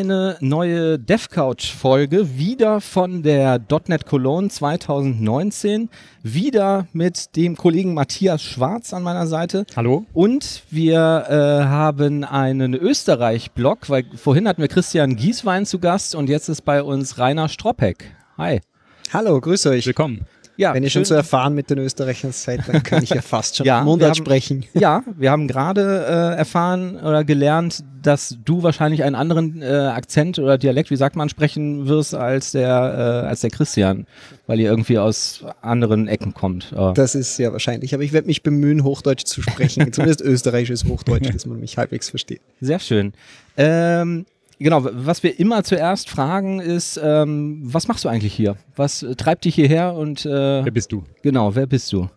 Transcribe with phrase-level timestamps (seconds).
[0.00, 5.90] eine neue DevCouch-Folge, wieder von der .NET Cologne 2019,
[6.22, 9.64] wieder mit dem Kollegen Matthias Schwarz an meiner Seite.
[9.76, 10.06] Hallo.
[10.12, 16.28] Und wir äh, haben einen Österreich-Blog, weil vorhin hatten wir Christian Gieswein zu Gast und
[16.28, 18.14] jetzt ist bei uns Rainer Stroppeck.
[18.38, 18.60] Hi.
[19.12, 19.86] Hallo, grüße euch.
[19.86, 20.24] Willkommen.
[20.60, 23.56] Ja, Wenn ihr schon so erfahren mit den Österreichern seid, dann kann ich ja fast
[23.56, 24.66] schon ja, Mundart haben, sprechen.
[24.74, 30.38] Ja, wir haben gerade äh, erfahren oder gelernt, dass du wahrscheinlich einen anderen äh, Akzent
[30.38, 34.06] oder Dialekt, wie sagt man, sprechen wirst als der, äh, als der Christian,
[34.46, 36.74] weil ihr irgendwie aus anderen Ecken kommt.
[36.76, 36.92] Oh.
[36.94, 41.32] Das ist sehr wahrscheinlich, aber ich werde mich bemühen, Hochdeutsch zu sprechen, zumindest österreichisches Hochdeutsch,
[41.32, 42.42] dass man mich halbwegs versteht.
[42.60, 43.14] Sehr schön.
[43.56, 44.26] Ähm,
[44.62, 48.56] Genau, was wir immer zuerst fragen ist, ähm, was machst du eigentlich hier?
[48.76, 50.28] Was treibt dich hierher und äh,
[50.64, 51.02] wer bist du?
[51.22, 52.10] Genau, wer bist du?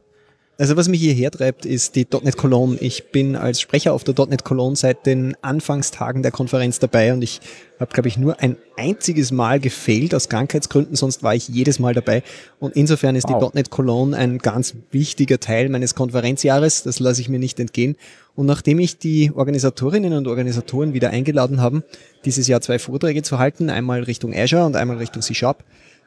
[0.59, 2.77] Also was mich hierher treibt, ist die .NET Cologne.
[2.79, 7.23] Ich bin als Sprecher auf der .NET Cologne seit den Anfangstagen der Konferenz dabei und
[7.23, 7.41] ich
[7.79, 11.95] habe, glaube ich, nur ein einziges Mal gefehlt aus Krankheitsgründen, sonst war ich jedes Mal
[11.95, 12.21] dabei.
[12.59, 13.51] Und insofern ist wow.
[13.51, 16.83] die .NET Cologne ein ganz wichtiger Teil meines Konferenzjahres.
[16.83, 17.95] Das lasse ich mir nicht entgehen.
[18.35, 21.83] Und nachdem ich die Organisatorinnen und Organisatoren wieder eingeladen haben,
[22.25, 25.63] dieses Jahr zwei Vorträge zu halten, einmal Richtung Azure und einmal Richtung C-Sharp,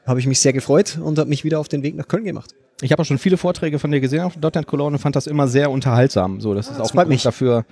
[0.06, 2.55] habe ich mich sehr gefreut und habe mich wieder auf den Weg nach Köln gemacht.
[2.82, 5.27] Ich habe auch schon viele Vorträge von dir gesehen auf .NET Cologne und fand das
[5.27, 6.41] immer sehr unterhaltsam.
[6.41, 7.64] So, das ist das auch ein Grund dafür,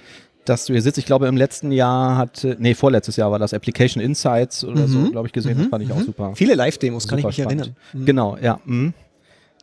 [0.44, 0.98] dass du hier sitzt.
[0.98, 4.88] Ich glaube, im letzten Jahr hat, nee, vorletztes Jahr war das Application Insights oder mhm.
[4.88, 5.56] so, glaube ich, gesehen.
[5.56, 5.62] Mhm.
[5.62, 6.04] Das fand ich auch mhm.
[6.04, 6.32] super.
[6.34, 7.74] Viele Live-Demos, kann ich mich spannend.
[7.92, 8.06] erinnern.
[8.06, 8.60] Genau, ja.
[8.64, 8.94] Mhm.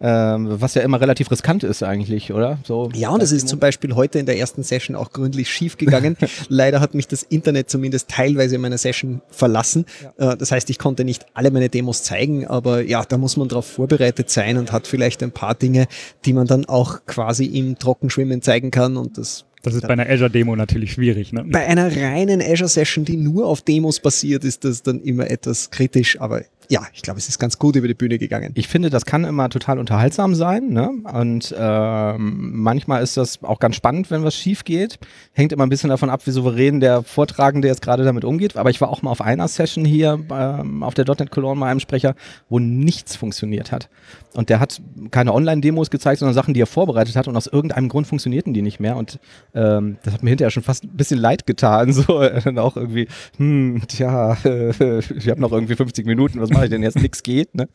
[0.01, 2.57] Ähm, was ja immer relativ riskant ist eigentlich, oder?
[2.63, 5.77] So ja, und es ist zum Beispiel heute in der ersten Session auch gründlich schief
[5.77, 6.17] gegangen.
[6.49, 9.85] Leider hat mich das Internet zumindest teilweise in meiner Session verlassen.
[10.19, 10.33] Ja.
[10.33, 13.47] Äh, das heißt, ich konnte nicht alle meine Demos zeigen, aber ja, da muss man
[13.47, 15.87] darauf vorbereitet sein und hat vielleicht ein paar Dinge,
[16.25, 20.09] die man dann auch quasi im Trockenschwimmen zeigen kann und das das ist bei einer
[20.09, 21.33] Azure-Demo natürlich schwierig.
[21.33, 21.45] Ne?
[21.45, 26.19] Bei einer reinen Azure-Session, die nur auf Demos basiert, ist das dann immer etwas kritisch,
[26.19, 28.51] aber ja, ich glaube, es ist ganz gut über die Bühne gegangen.
[28.55, 30.69] Ich finde, das kann immer total unterhaltsam sein.
[30.69, 30.89] Ne?
[31.11, 34.99] Und ähm, manchmal ist das auch ganz spannend, wenn was schief geht.
[35.33, 38.55] Hängt immer ein bisschen davon ab, wie souverän der Vortragende jetzt gerade damit umgeht.
[38.57, 41.67] Aber ich war auch mal auf einer Session hier ähm, auf der .NET Cologne bei
[41.67, 42.15] einem Sprecher,
[42.49, 43.89] wo nichts funktioniert hat.
[44.33, 44.81] Und der hat
[45.11, 47.27] keine Online-Demos gezeigt, sondern Sachen, die er vorbereitet hat.
[47.27, 48.95] Und aus irgendeinem Grund funktionierten die nicht mehr.
[48.95, 49.19] Und
[49.53, 51.91] ähm, das hat mir hinterher schon fast ein bisschen leid getan.
[52.01, 56.65] So dann auch irgendwie, hm, tja, äh, ich habe noch irgendwie 50 Minuten, was mache
[56.65, 56.97] ich denn jetzt?
[56.97, 57.53] Nichts geht.
[57.53, 57.67] Ne?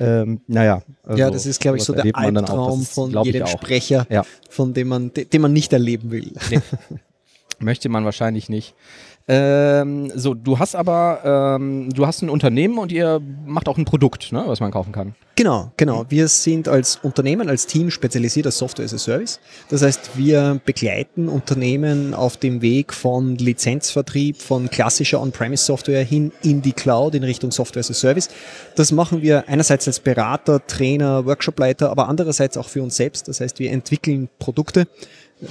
[0.00, 0.82] Ähm, naja.
[1.04, 4.24] Also, ja, das ist, glaube ich, so der Albtraum von jedem Sprecher, ja.
[4.50, 6.32] von dem man, den man nicht erleben will.
[6.50, 6.60] Nee.
[7.60, 8.74] Möchte man wahrscheinlich nicht.
[9.28, 13.84] Ähm, so, du hast aber, ähm, du hast ein Unternehmen und ihr macht auch ein
[13.84, 15.14] Produkt, ne, was man kaufen kann.
[15.34, 16.04] Genau, genau.
[16.10, 19.40] Wir sind als Unternehmen, als Team spezialisiert als Software as a Service.
[19.70, 26.60] Das heißt, wir begleiten Unternehmen auf dem Weg von Lizenzvertrieb, von klassischer On-Premise-Software hin in
[26.60, 28.28] die Cloud in Richtung Software as a Service.
[28.76, 33.26] Das machen wir einerseits als Berater, Trainer, Workshopleiter, aber andererseits auch für uns selbst.
[33.28, 34.86] Das heißt, wir entwickeln Produkte,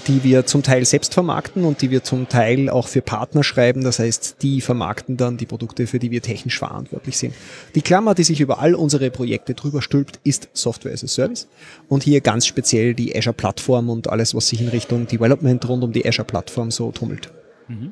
[0.07, 3.83] die wir zum Teil selbst vermarkten und die wir zum Teil auch für Partner schreiben.
[3.83, 7.33] Das heißt, die vermarkten dann die Produkte, für die wir technisch verantwortlich sind.
[7.75, 11.47] Die Klammer, die sich über all unsere Projekte drüber stülpt, ist Software as a Service.
[11.89, 15.83] Und hier ganz speziell die Azure Plattform und alles, was sich in Richtung Development rund
[15.83, 17.29] um die Azure Plattform so tummelt.
[17.67, 17.91] Mhm.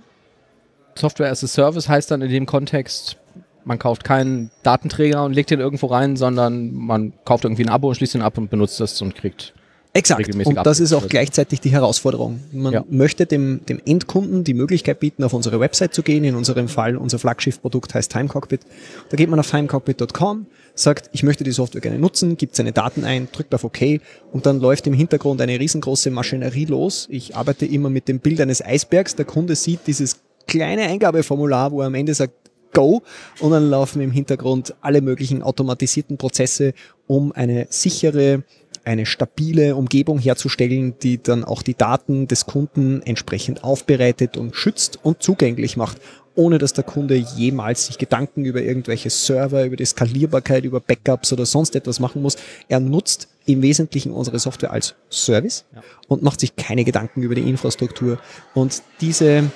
[0.96, 3.18] Software as a Service heißt dann in dem Kontext,
[3.66, 7.90] man kauft keinen Datenträger und legt den irgendwo rein, sondern man kauft irgendwie ein Abo
[7.90, 9.54] und schließt ihn ab und benutzt das und kriegt
[10.00, 10.34] Exakt.
[10.46, 12.40] Und das ist auch gleichzeitig die Herausforderung.
[12.54, 12.86] Man ja.
[12.90, 16.24] möchte dem, dem Endkunden die Möglichkeit bieten, auf unsere Website zu gehen.
[16.24, 18.62] In unserem Fall, unser Flaggschiff-Produkt heißt Timecockpit.
[19.10, 23.04] Da geht man auf timecockpit.com, sagt, ich möchte die Software gerne nutzen, gibt seine Daten
[23.04, 24.00] ein, drückt auf OK
[24.32, 27.08] und dann läuft im Hintergrund eine riesengroße Maschinerie los.
[27.12, 29.16] Ich arbeite immer mit dem Bild eines Eisbergs.
[29.16, 32.34] Der Kunde sieht dieses kleine Eingabeformular, wo er am Ende sagt,
[32.72, 33.02] Go
[33.40, 36.74] und dann laufen im Hintergrund alle möglichen automatisierten Prozesse,
[37.08, 38.44] um eine sichere,
[38.90, 44.98] eine stabile Umgebung herzustellen, die dann auch die Daten des Kunden entsprechend aufbereitet und schützt
[45.04, 46.02] und zugänglich macht,
[46.34, 51.32] ohne dass der Kunde jemals sich Gedanken über irgendwelche Server, über die Skalierbarkeit, über Backups
[51.32, 52.38] oder sonst etwas machen muss.
[52.68, 55.84] Er nutzt im Wesentlichen unsere Software als Service ja.
[56.08, 58.18] und macht sich keine Gedanken über die Infrastruktur.
[58.56, 59.52] Und diese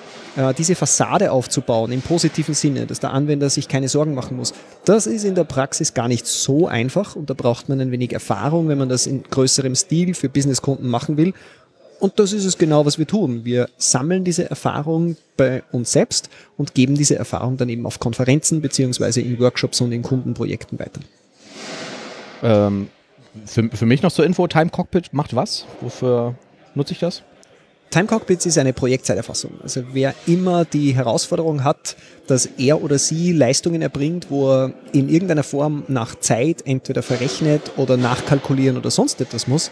[0.58, 4.54] diese Fassade aufzubauen im positiven Sinne, dass der Anwender sich keine Sorgen machen muss,
[4.84, 8.14] das ist in der Praxis gar nicht so einfach und da braucht man ein wenig
[8.14, 11.34] Erfahrung, wenn man das in größerem Stil für Businesskunden machen will.
[12.00, 13.46] Und das ist es genau, was wir tun.
[13.46, 18.62] Wir sammeln diese Erfahrung bei uns selbst und geben diese Erfahrung dann eben auf Konferenzen
[18.62, 21.00] beziehungsweise in Workshops und in Kundenprojekten weiter.
[22.42, 22.90] Ähm,
[23.46, 25.66] für, für mich noch zur Info, Time Cockpit macht was?
[25.80, 26.36] Wofür
[26.76, 27.24] nutze ich das?
[27.94, 29.52] Time Cockpits ist eine Projektzeiterfassung.
[29.62, 31.96] Also wer immer die Herausforderung hat,
[32.26, 37.62] dass er oder sie Leistungen erbringt, wo er in irgendeiner Form nach Zeit entweder verrechnet
[37.78, 39.70] oder nachkalkulieren oder sonst etwas muss,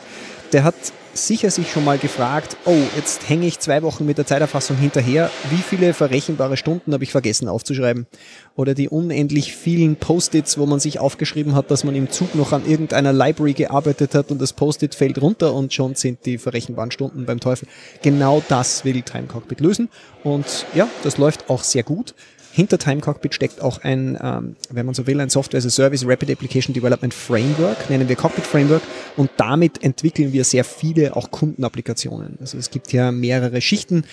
[0.53, 0.75] der hat
[1.13, 5.29] sicher sich schon mal gefragt, oh, jetzt hänge ich zwei Wochen mit der Zeiterfassung hinterher,
[5.49, 8.07] wie viele verrechenbare Stunden habe ich vergessen aufzuschreiben?
[8.55, 12.53] Oder die unendlich vielen Post-its, wo man sich aufgeschrieben hat, dass man im Zug noch
[12.53, 16.91] an irgendeiner Library gearbeitet hat und das Post-it fällt runter und schon sind die verrechenbaren
[16.91, 17.67] Stunden beim Teufel.
[18.01, 19.89] Genau das will Time Cockpit lösen
[20.23, 22.13] und ja, das läuft auch sehr gut.
[22.51, 25.69] Hinter Time Cockpit steckt auch ein, ähm, wenn man so will, ein Software as a
[25.69, 28.81] Service Rapid Application Development Framework, nennen wir Cockpit Framework.
[29.17, 32.37] Und damit entwickeln wir sehr viele auch Kundenapplikationen.
[32.41, 34.03] Also es gibt ja mehrere Schichten.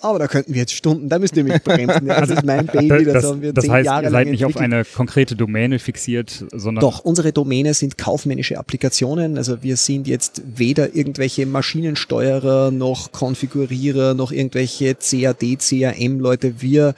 [0.00, 2.06] Aber da könnten wir jetzt Stunden, da müsst ihr mich bremsen.
[2.06, 4.42] Das ist mein Baby, das, das haben wir das zehn heißt, Jahre ihr seid nicht
[4.42, 4.56] entwickelt.
[4.56, 6.82] auf eine konkrete Domäne fixiert, sondern...
[6.82, 9.36] Doch, unsere Domäne sind kaufmännische Applikationen.
[9.36, 16.60] Also wir sind jetzt weder irgendwelche Maschinensteuerer, noch Konfigurierer, noch irgendwelche CAD, CAM-Leute.
[16.60, 16.94] Wir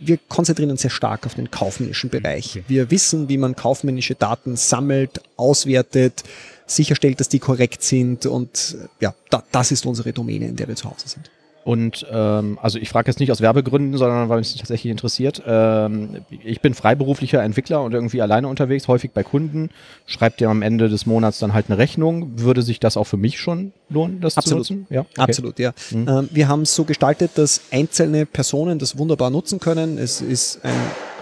[0.00, 2.50] wir konzentrieren uns sehr stark auf den kaufmännischen Bereich.
[2.50, 2.64] Okay.
[2.68, 6.24] Wir wissen, wie man kaufmännische Daten sammelt, auswertet,
[6.66, 10.76] sicherstellt, dass die korrekt sind und ja, da, das ist unsere Domäne, in der wir
[10.76, 11.30] zu Hause sind.
[11.62, 15.42] Und ähm, also ich frage jetzt nicht aus Werbegründen, sondern weil mich tatsächlich interessiert.
[15.46, 19.70] Ähm, ich bin freiberuflicher Entwickler und irgendwie alleine unterwegs, häufig bei Kunden.
[20.06, 22.40] Schreibt ihr am Ende des Monats dann halt eine Rechnung.
[22.40, 24.66] Würde sich das auch für mich schon lohnen, das Absolut.
[24.66, 24.86] zu nutzen?
[24.90, 25.20] Ja, okay.
[25.20, 25.72] Absolut, ja.
[25.90, 26.08] Mhm.
[26.08, 29.98] Ähm, wir haben es so gestaltet, dass einzelne Personen das wunderbar nutzen können.
[29.98, 30.72] Es ist ein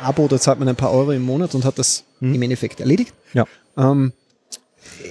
[0.03, 2.35] Abo, da zahlt man ein paar Euro im Monat und hat das mhm.
[2.35, 3.13] im Endeffekt erledigt.
[3.35, 3.45] Ja.
[3.77, 4.13] Ähm,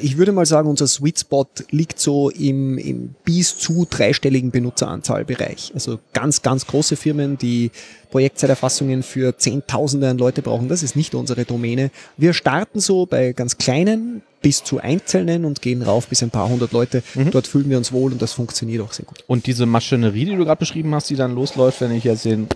[0.01, 5.71] ich würde mal sagen, unser Sweet Spot liegt so im, im bis zu dreistelligen Benutzeranzahlbereich.
[5.73, 7.71] Also ganz, ganz große Firmen, die
[8.11, 11.91] Projektzeiterfassungen für Zehntausende an Leute brauchen, das ist nicht unsere Domäne.
[12.15, 16.47] Wir starten so bei ganz kleinen bis zu einzelnen und gehen rauf bis ein paar
[16.47, 17.03] hundert Leute.
[17.15, 17.31] Mhm.
[17.31, 19.23] Dort fühlen wir uns wohl und das funktioniert auch sehr gut.
[19.27, 22.47] Und diese Maschinerie, die du gerade beschrieben hast, die dann losläuft, wenn ich jetzt den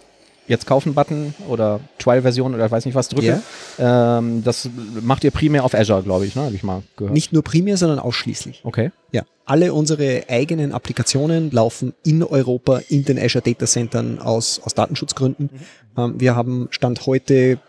[0.51, 3.41] jetzt kaufen Button oder Trial-Version oder weiß nicht was drücke.
[3.79, 4.19] Yeah.
[4.19, 4.69] Ähm, das
[5.01, 6.43] macht ihr primär auf Azure, glaube ich, ne?
[6.43, 7.13] Habe ich mal gehört.
[7.13, 8.61] Nicht nur primär, sondern ausschließlich.
[8.63, 8.91] Okay.
[9.11, 9.23] Ja.
[9.45, 15.49] Alle unsere eigenen Applikationen laufen in Europa in den Azure Data Centern aus, aus Datenschutzgründen.
[15.51, 16.01] Mhm.
[16.01, 17.59] Ähm, wir haben Stand heute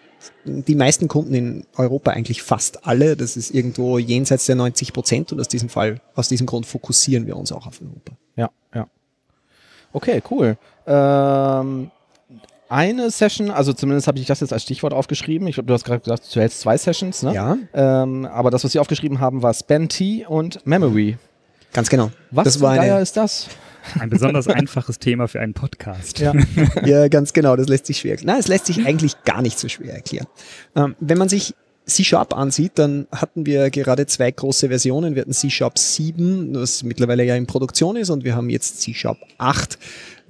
[0.44, 5.32] die meisten Kunden in Europa, eigentlich fast alle, das ist irgendwo jenseits der 90 Prozent
[5.32, 8.12] und aus diesem Fall, aus diesem Grund fokussieren wir uns auch auf Europa.
[8.36, 8.88] Ja, ja.
[9.92, 10.56] Okay, cool.
[10.86, 11.90] Ähm,
[12.72, 15.46] eine Session, also zumindest habe ich das jetzt als Stichwort aufgeschrieben.
[15.46, 17.34] Ich glaube, du hast gerade gesagt, du hältst zwei Sessions, ne?
[17.34, 17.58] Ja.
[17.74, 19.54] Ähm, aber das, was sie aufgeschrieben haben, war
[19.88, 21.18] T und Memory.
[21.72, 22.10] Ganz genau.
[22.30, 23.48] Was das für ein Geier ist das?
[23.98, 26.18] Ein besonders einfaches Thema für einen Podcast.
[26.20, 26.32] Ja.
[26.84, 27.56] ja, ganz genau.
[27.56, 28.28] Das lässt sich schwer erklären.
[28.28, 30.26] Nein, es lässt sich eigentlich gar nicht so schwer erklären.
[30.74, 31.54] Ähm, wenn man sich
[31.86, 35.14] C-Sharp ansieht, dann hatten wir gerade zwei große Versionen.
[35.14, 39.18] Wir hatten C-Sharp 7, was mittlerweile ja in Produktion ist, und wir haben jetzt C-Sharp
[39.38, 39.78] 8.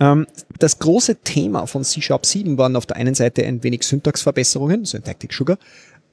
[0.01, 0.27] Ähm,
[0.59, 5.33] das große Thema von C-Sharp 7 waren auf der einen Seite ein wenig Syntaxverbesserungen, Syntactic
[5.33, 5.59] Sugar,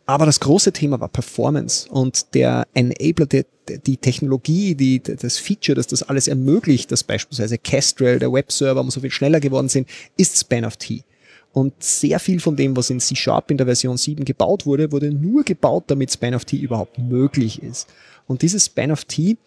[0.10, 3.46] aber das große Thema war Performance und der Enabler, die,
[3.86, 9.02] die Technologie, die, das Feature, das das alles ermöglicht, dass beispielsweise Kestrel, der Webserver, so
[9.02, 9.88] viel schneller geworden sind,
[10.18, 11.04] ist Span of T.
[11.52, 15.12] Und sehr viel von dem, was in C-Sharp in der Version 7 gebaut wurde, wurde
[15.12, 17.88] nur gebaut, damit Span of T überhaupt möglich ist.
[18.28, 19.38] Und dieses Span of T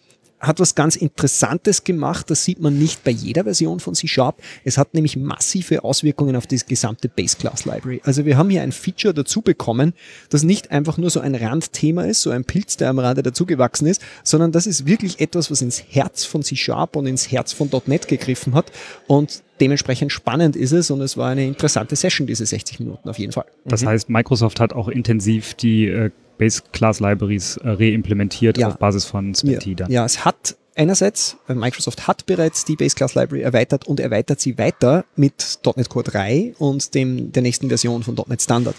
[0.43, 2.29] hat was ganz Interessantes gemacht.
[2.29, 4.41] Das sieht man nicht bei jeder Version von C Sharp.
[4.63, 8.01] Es hat nämlich massive Auswirkungen auf die gesamte Base Class Library.
[8.03, 9.93] Also wir haben hier ein Feature dazu bekommen,
[10.29, 13.87] das nicht einfach nur so ein Randthema ist, so ein Pilz, der am Rande dazugewachsen
[13.87, 17.53] ist, sondern das ist wirklich etwas, was ins Herz von C Sharp und ins Herz
[17.53, 18.71] von .NET gegriffen hat.
[19.07, 23.17] Und dementsprechend spannend ist es und es war eine interessante Session, diese 60 Minuten auf
[23.17, 23.45] jeden Fall.
[23.65, 23.87] Das mhm.
[23.87, 28.69] heißt, Microsoft hat auch intensiv die äh, Base Class Libraries äh, reimplementiert ja.
[28.69, 29.75] auf Basis von Splitty ja.
[29.75, 29.91] dann.
[29.91, 34.39] Ja, es hat einerseits, äh, Microsoft hat bereits die Base Class Library erweitert und erweitert
[34.39, 38.75] sie weiter mit .NET Core 3 und dem, der nächsten Version von .NET Standard.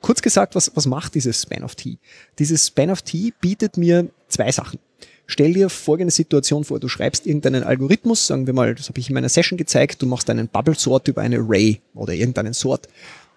[0.00, 1.98] Kurz gesagt, was, was macht dieses Span of T?
[2.38, 4.78] Dieses Span of T bietet mir zwei Sachen.
[5.28, 9.08] Stell dir folgende Situation vor, du schreibst irgendeinen Algorithmus, sagen wir mal, das habe ich
[9.08, 12.88] in meiner Session gezeigt, du machst einen Bubble Sort über eine Array oder irgendeinen Sort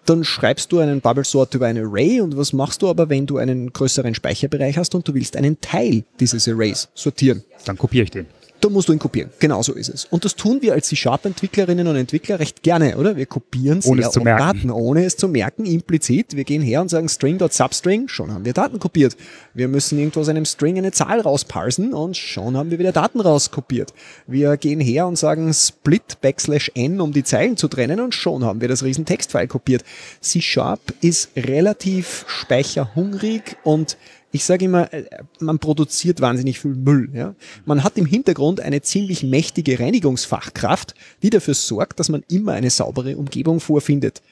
[0.06, 3.26] dann schreibst du einen Bubble Sort über ein Array und was machst du aber, wenn
[3.26, 7.44] du einen größeren Speicherbereich hast und du willst einen Teil dieses Arrays sortieren?
[7.64, 8.26] Dann kopiere ich den
[8.60, 9.30] da musst du ihn kopieren.
[9.38, 10.04] Genau so ist es.
[10.04, 13.16] Und das tun wir als C-Sharp-Entwicklerinnen und Entwickler recht gerne, oder?
[13.16, 14.58] Wir kopieren ohne sehr es zu merken.
[14.58, 16.36] Daten, ohne es zu merken, implizit.
[16.36, 19.16] Wir gehen her und sagen string.substring, schon haben wir Daten kopiert.
[19.54, 23.20] Wir müssen irgendwo aus einem String eine Zahl rausparsen und schon haben wir wieder Daten
[23.20, 23.92] rauskopiert.
[24.26, 28.44] Wir gehen her und sagen split backslash n, um die Zeilen zu trennen und schon
[28.44, 29.84] haben wir das riesen Textfile kopiert.
[30.20, 33.96] C-Sharp ist relativ speicherhungrig und
[34.32, 35.04] Ich sage immer, äh,
[35.40, 37.10] man produziert wahnsinnig viel Müll.
[37.14, 37.34] Ja?
[37.64, 42.70] Man hat im Hintergrund eine ziemlich mächtige Reinigungsfachkraft, die dafür sorgt, dass man immer eine
[42.70, 44.22] saubere Umgebung vorfindet.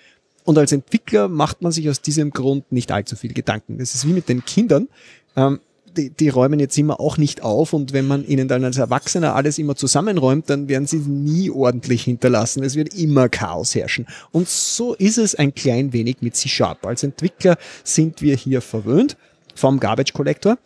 [0.44, 3.78] Und als Entwickler macht man sich aus diesem Grund nicht allzu viel Gedanken.
[3.78, 4.88] Das ist wie mit den Kindern.
[5.36, 5.60] Ähm,
[5.96, 9.34] die, die räumen jetzt immer auch nicht auf und wenn man ihnen dann als Erwachsener
[9.34, 12.62] alles immer zusammenräumt, dann werden sie nie ordentlich hinterlassen.
[12.62, 14.06] Es wird immer Chaos herrschen.
[14.30, 16.86] Und so ist es ein klein wenig mit C-Sharp.
[16.86, 19.16] Als Entwickler sind wir hier verwöhnt
[19.58, 20.58] vom Garbage Collector.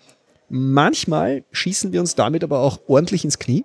[0.48, 3.64] Manchmal schießen wir uns damit aber auch ordentlich ins Knie,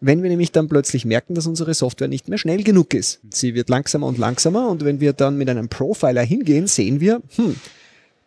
[0.00, 3.20] wenn wir nämlich dann plötzlich merken, dass unsere Software nicht mehr schnell genug ist.
[3.30, 7.22] Sie wird langsamer und langsamer und wenn wir dann mit einem Profiler hingehen, sehen wir,
[7.36, 7.56] hm,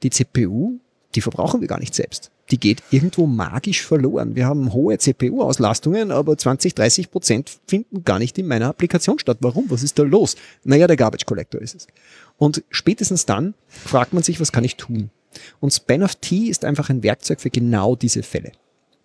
[0.03, 0.79] die CPU,
[1.15, 2.31] die verbrauchen wir gar nicht selbst.
[2.49, 4.35] Die geht irgendwo magisch verloren.
[4.35, 9.39] Wir haben hohe CPU-Auslastungen, aber 20, 30 Prozent finden gar nicht in meiner Applikation statt.
[9.41, 9.69] Warum?
[9.69, 10.37] Was ist da los?
[10.63, 11.87] Naja, der Garbage Collector ist es.
[12.37, 15.09] Und spätestens dann fragt man sich, was kann ich tun?
[15.59, 18.51] Und Span of T ist einfach ein Werkzeug für genau diese Fälle.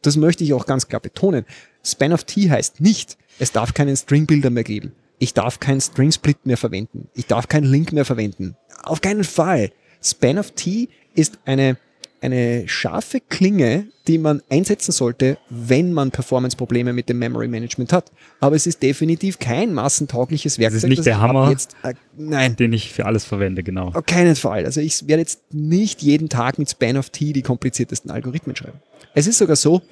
[0.02, 1.44] Das möchte ich auch ganz klar betonen.
[1.84, 4.92] Span of T heißt nicht, es darf keinen String Builder mehr geben.
[5.18, 7.08] Ich darf keinen String Split mehr verwenden.
[7.14, 8.56] Ich darf keinen Link mehr verwenden.
[8.82, 9.70] Auf keinen Fall.
[10.02, 11.78] Span of T ist eine
[12.22, 18.12] eine scharfe Klinge, die man einsetzen sollte, wenn man Performance-Probleme mit dem Memory Management hat.
[18.40, 20.78] Aber es ist definitiv kein massentaugliches Werkzeug.
[20.78, 22.54] Es ist nicht der Hammer, jetzt, äh, nein.
[22.56, 23.88] den ich für alles verwende, genau.
[23.88, 24.64] Auf keinen Fall.
[24.64, 28.78] Also ich werde jetzt nicht jeden Tag mit Span of T die kompliziertesten Algorithmen schreiben.
[29.14, 29.82] Es ist sogar so,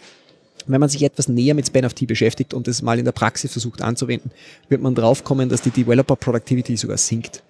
[0.67, 3.13] wenn man sich etwas näher mit Span of T beschäftigt und es mal in der
[3.13, 4.31] Praxis versucht anzuwenden,
[4.69, 7.43] wird man draufkommen, dass die Developer Productivity sogar sinkt.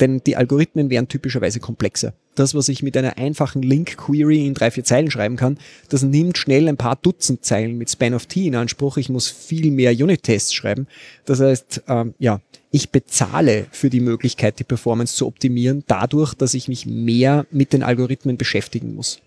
[0.00, 2.12] Denn die Algorithmen wären typischerweise komplexer.
[2.34, 6.36] Das, was ich mit einer einfachen Link-Query in drei, vier Zeilen schreiben kann, das nimmt
[6.36, 8.98] schnell ein paar Dutzend Zeilen mit Span of T in Anspruch.
[8.98, 10.86] Ich muss viel mehr Unit-Tests schreiben.
[11.24, 12.40] Das heißt, ähm, ja,
[12.70, 17.72] ich bezahle für die Möglichkeit, die Performance zu optimieren, dadurch, dass ich mich mehr mit
[17.72, 19.20] den Algorithmen beschäftigen muss.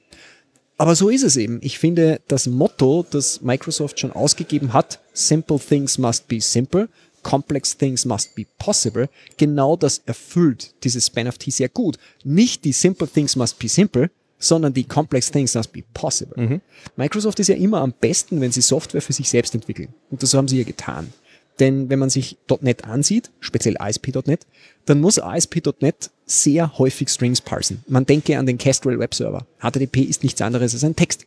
[0.77, 1.60] Aber so ist es eben.
[1.62, 6.88] Ich finde, das Motto, das Microsoft schon ausgegeben hat, Simple Things Must Be Simple,
[7.24, 11.98] Complex Things Must Be Possible, genau das erfüllt dieses Span of T sehr gut.
[12.24, 14.10] Nicht die Simple Things Must Be Simple,
[14.40, 16.42] sondern die Complex Things Must Be Possible.
[16.42, 16.62] Mhm.
[16.96, 19.90] Microsoft ist ja immer am besten, wenn sie Software für sich selbst entwickeln.
[20.10, 21.14] Und das haben sie ja getan.
[21.60, 24.48] Denn wenn man sich .NET ansieht, speziell ASP.NET,
[24.86, 27.84] dann muss ASP.NET sehr häufig Strings parsen.
[27.88, 29.46] Man denke an den Kestrel Web Server.
[29.60, 31.26] HTTP ist nichts anderes als ein Text.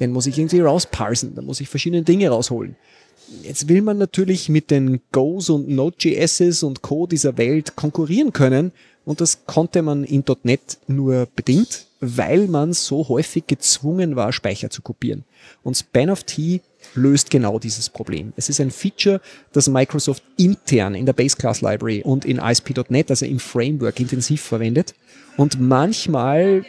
[0.00, 2.76] Den muss ich irgendwie rausparsen, da muss ich verschiedene Dinge rausholen.
[3.42, 7.06] Jetzt will man natürlich mit den Go's und Node.js und Co.
[7.06, 8.72] dieser Welt konkurrieren können
[9.04, 14.70] und das konnte man in .NET nur bedingt, weil man so häufig gezwungen war, Speicher
[14.70, 15.24] zu kopieren.
[15.62, 16.60] Und Span of T
[16.94, 18.32] löst genau dieses Problem.
[18.36, 19.20] Es ist ein Feature,
[19.52, 24.42] das Microsoft intern in der Base Class Library und in ASP.NET, also im Framework, intensiv
[24.42, 24.94] verwendet.
[25.36, 26.64] Und manchmal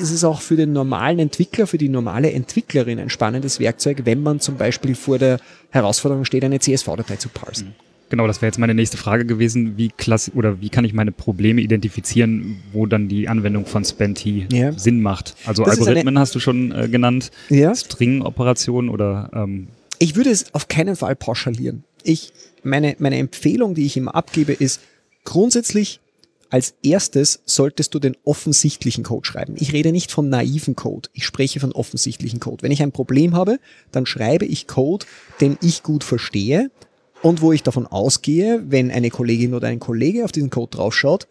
[0.00, 4.22] ist es auch für den normalen Entwickler, für die normale Entwicklerin ein spannendes Werkzeug, wenn
[4.22, 5.38] man zum Beispiel vor der
[5.70, 7.74] Herausforderung steht, eine CSV-Datei zu parsen.
[8.10, 9.76] Genau, das wäre jetzt meine nächste Frage gewesen.
[9.76, 14.46] Wie klasse oder wie kann ich meine Probleme identifizieren, wo dann die Anwendung von Spanty
[14.50, 14.72] ja.
[14.72, 15.34] Sinn macht?
[15.44, 17.74] Also das Algorithmen hast du schon äh, genannt, ja.
[17.74, 21.84] String-Operationen oder ähm Ich würde es auf keinen Fall pauschalieren.
[22.02, 24.80] Ich, meine, meine Empfehlung, die ich immer abgebe, ist
[25.24, 26.00] grundsätzlich
[26.50, 29.54] als erstes solltest du den offensichtlichen Code schreiben.
[29.58, 32.62] Ich rede nicht von naiven Code, ich spreche von offensichtlichen Code.
[32.62, 33.58] Wenn ich ein Problem habe,
[33.92, 35.04] dann schreibe ich Code,
[35.42, 36.70] den ich gut verstehe
[37.22, 41.26] und wo ich davon ausgehe, wenn eine Kollegin oder ein Kollege auf diesen Code draufschaut,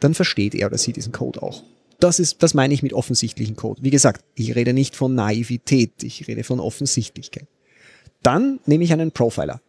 [0.00, 1.62] dann versteht er oder sie diesen Code auch.
[1.98, 3.82] Das ist, das meine ich mit offensichtlichen Code.
[3.82, 7.46] Wie gesagt, ich rede nicht von Naivität, ich rede von Offensichtlichkeit.
[8.22, 9.60] Dann nehme ich einen Profiler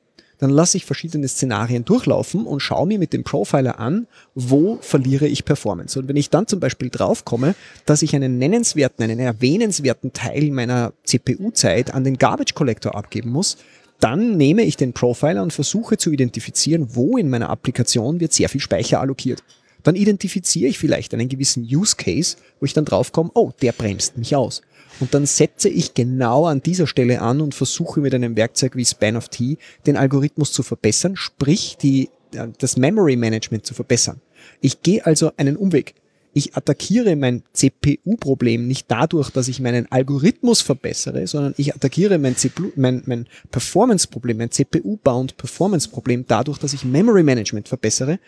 [0.42, 5.28] dann lasse ich verschiedene Szenarien durchlaufen und schaue mir mit dem Profiler an, wo verliere
[5.28, 6.00] ich Performance.
[6.00, 7.54] Und wenn ich dann zum Beispiel draufkomme,
[7.86, 13.58] dass ich einen nennenswerten, einen erwähnenswerten Teil meiner CPU-Zeit an den Garbage Collector abgeben muss,
[14.01, 18.50] dann nehme ich den Profiler und versuche zu identifizieren, wo in meiner Applikation wird sehr
[18.50, 19.43] viel Speicher allokiert.
[19.84, 24.17] Dann identifiziere ich vielleicht einen gewissen Use Case, wo ich dann draufkomme, oh, der bremst
[24.17, 24.62] mich aus.
[25.00, 28.86] Und dann setze ich genau an dieser Stelle an und versuche mit einem Werkzeug wie
[28.86, 34.20] Span of T den Algorithmus zu verbessern, sprich die, äh, das Memory Management zu verbessern.
[34.60, 35.96] Ich gehe also einen Umweg.
[36.34, 42.36] Ich attackiere mein CPU-Problem nicht dadurch, dass ich meinen Algorithmus verbessere, sondern ich attackiere mein,
[42.76, 48.20] mein, mein Performance-Problem, mein CPU-bound Performance-Problem dadurch, dass ich Memory Management verbessere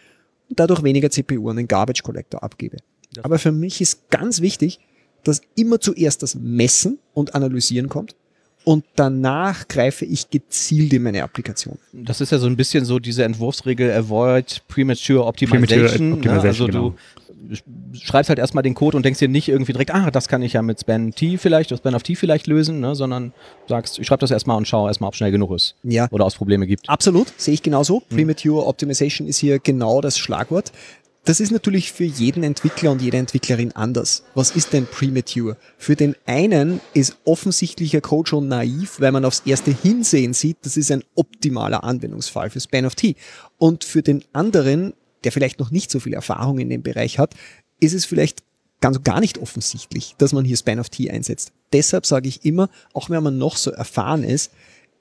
[0.50, 2.78] und dadurch weniger CPU an den Garbage Collector abgebe.
[3.22, 4.80] Aber für mich ist ganz wichtig,
[5.24, 8.16] dass immer zuerst das Messen und Analysieren kommt
[8.66, 11.78] und danach greife ich gezielt in meine Applikation.
[11.92, 15.60] Das ist ja so ein bisschen so diese Entwurfsregel Avoid Premature Optimization.
[15.60, 16.42] Premature Optimization ne?
[16.42, 16.96] Also genau.
[17.94, 20.54] Schreibst halt erstmal den Code und denkst dir nicht irgendwie direkt, ah, das kann ich
[20.54, 23.34] ja mit Span T vielleicht, oder Span of T vielleicht lösen, ne, sondern
[23.68, 25.76] sagst, ich schreibe das erstmal und schaue erstmal, ob schnell genug ist.
[25.84, 26.08] Ja.
[26.12, 26.90] Oder es Probleme gibt.
[26.90, 28.04] Absolut, sehe ich genauso.
[28.10, 28.16] Mhm.
[28.16, 30.72] Premature Optimization ist hier genau das Schlagwort.
[31.26, 34.26] Das ist natürlich für jeden Entwickler und jede Entwicklerin anders.
[34.36, 35.56] Was ist denn Premature?
[35.78, 40.76] Für den einen ist offensichtlicher Code schon naiv, weil man aufs erste Hinsehen sieht, das
[40.76, 43.16] ist ein optimaler Anwendungsfall für Span of T.
[43.58, 47.34] Und für den anderen, der vielleicht noch nicht so viel Erfahrung in dem Bereich hat,
[47.80, 48.44] ist es vielleicht
[48.82, 51.52] ganz gar nicht offensichtlich, dass man hier Span of T einsetzt.
[51.72, 54.52] Deshalb sage ich immer, auch wenn man noch so erfahren ist,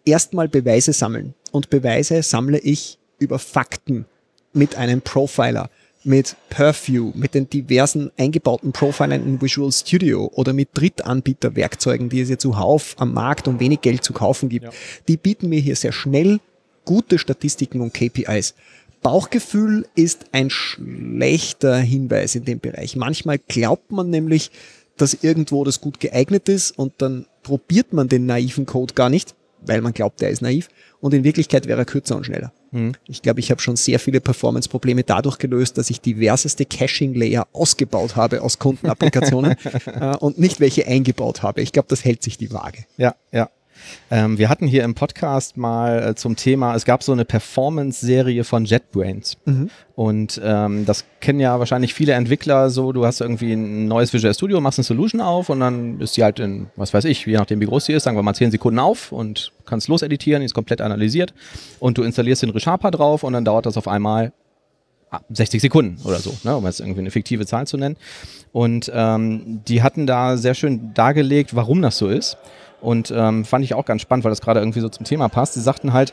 [0.05, 1.35] erstmal Beweise sammeln.
[1.51, 4.07] Und Beweise sammle ich über Fakten
[4.53, 5.69] mit einem Profiler
[6.05, 12.29] mit Purview, mit den diversen eingebauten Profilern in Visual Studio oder mit Drittanbieterwerkzeugen, die es
[12.29, 14.71] ja zuhauf am Markt um wenig Geld zu kaufen gibt, ja.
[15.09, 16.41] die bieten mir hier sehr schnell
[16.85, 18.55] gute Statistiken und KPIs.
[19.03, 22.97] Bauchgefühl ist ein schlechter Hinweis in dem Bereich.
[22.97, 24.51] Manchmal glaubt man nämlich,
[24.97, 29.35] dass irgendwo das gut geeignet ist und dann probiert man den naiven Code gar nicht,
[29.67, 30.69] weil man glaubt, der ist naiv
[31.01, 32.53] und in Wirklichkeit wäre er kürzer und schneller.
[32.71, 32.93] Mhm.
[33.09, 38.17] Ich glaube, ich habe schon sehr viele Performance-Probleme dadurch gelöst, dass ich diverseste Caching-Layer ausgebaut
[38.17, 39.57] habe aus Kundenapplikationen
[39.87, 41.61] äh, und nicht welche eingebaut habe.
[41.61, 42.85] Ich glaube, das hält sich die Waage.
[42.97, 43.51] Ja, ja.
[44.11, 48.45] Ähm, wir hatten hier im Podcast mal äh, zum Thema, es gab so eine Performance-Serie
[48.45, 49.37] von JetBrains.
[49.45, 49.71] Mhm.
[49.95, 54.35] Und ähm, das kennen ja wahrscheinlich viele Entwickler so, du hast irgendwie ein neues Visual
[54.35, 57.35] Studio, machst eine Solution auf und dann ist die halt in, was weiß ich, je
[57.35, 60.47] nachdem wie groß sie ist, sagen wir mal 10 Sekunden auf und kannst loseditieren, die
[60.47, 61.35] ist komplett analysiert
[61.79, 64.33] und du installierst den ReSharper drauf und dann dauert das auf einmal
[65.31, 67.97] 60 Sekunden oder so, ne, um jetzt irgendwie eine fiktive Zahl zu nennen.
[68.53, 72.37] Und ähm, die hatten da sehr schön dargelegt, warum das so ist.
[72.83, 75.55] Und ähm, fand ich auch ganz spannend, weil das gerade irgendwie so zum Thema passt.
[75.55, 76.13] Sie sagten halt,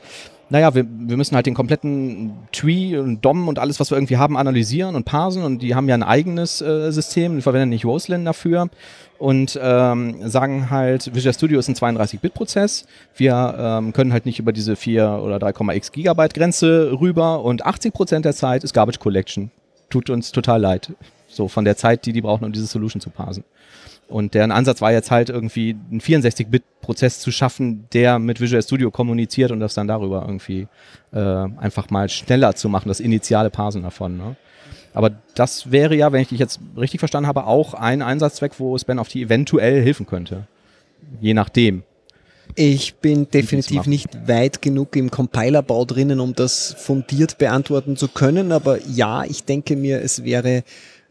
[0.49, 4.17] naja, wir, wir müssen halt den kompletten Tree und DOM und alles, was wir irgendwie
[4.17, 5.43] haben, analysieren und parsen.
[5.43, 8.69] Und die haben ja ein eigenes äh, System, die verwenden nicht Roslyn dafür.
[9.17, 12.85] Und ähm, sagen halt, Visual Studio ist ein 32-Bit-Prozess.
[13.15, 17.43] Wir ähm, können halt nicht über diese 4 oder 3,x Gigabyte Grenze rüber.
[17.43, 19.51] Und 80 Prozent der Zeit ist Garbage Collection.
[19.89, 20.93] Tut uns total leid.
[21.27, 23.43] So von der Zeit, die die brauchen, um diese Solution zu parsen.
[24.09, 28.89] Und deren Ansatz war jetzt halt irgendwie einen 64-Bit-Prozess zu schaffen, der mit Visual Studio
[28.89, 30.67] kommuniziert und das dann darüber irgendwie
[31.13, 34.17] äh, einfach mal schneller zu machen, das initiale Parsen davon.
[34.17, 34.35] Ne?
[34.93, 38.75] Aber das wäre ja, wenn ich dich jetzt richtig verstanden habe, auch ein Einsatzzweck, wo
[38.77, 40.47] Span of T eventuell helfen könnte.
[41.21, 41.83] Je nachdem.
[42.55, 48.51] Ich bin definitiv nicht weit genug im Compilerbau drinnen, um das fundiert beantworten zu können,
[48.51, 50.63] aber ja, ich denke mir, es wäre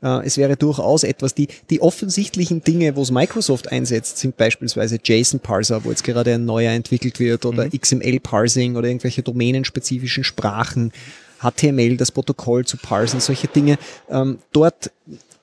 [0.02, 4.98] äh, es wäre durchaus etwas, die, die offensichtlichen Dinge, wo es Microsoft einsetzt, sind beispielsweise
[5.02, 7.78] JSON-Parser, wo jetzt gerade ein neuer entwickelt wird, oder mhm.
[7.78, 10.92] XML-Parsing oder irgendwelche domänenspezifischen Sprachen,
[11.40, 13.78] HTML, das Protokoll zu parsen, solche Dinge.
[14.10, 14.90] Ähm, dort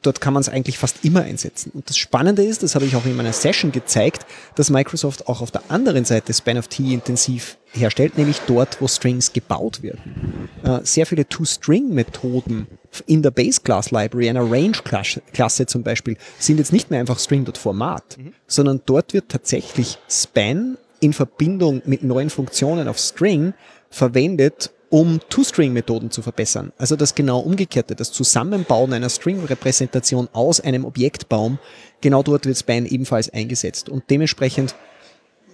[0.06, 1.72] dort kann man es eigentlich fast immer einsetzen.
[1.74, 5.42] Und das Spannende ist, das habe ich auch in meiner Session gezeigt, dass Microsoft auch
[5.42, 10.50] auf der anderen Seite Span of T intensiv herstellt, nämlich dort, wo Strings gebaut werden.
[10.64, 12.68] Äh, sehr viele To-String-Methoden
[13.08, 18.34] in der Base-Class-Library, einer Range-Klasse zum Beispiel, sind jetzt nicht mehr einfach String.format, mhm.
[18.48, 23.54] sondern dort wird tatsächlich Span in Verbindung mit neuen Funktionen auf String
[23.90, 26.72] verwendet, um To-String-Methoden zu verbessern.
[26.78, 31.60] Also das genau umgekehrte, das Zusammenbauen einer String-Repräsentation aus einem Objektbaum,
[32.02, 33.90] genau dort wird Span ebenfalls eingesetzt.
[33.90, 34.76] Und dementsprechend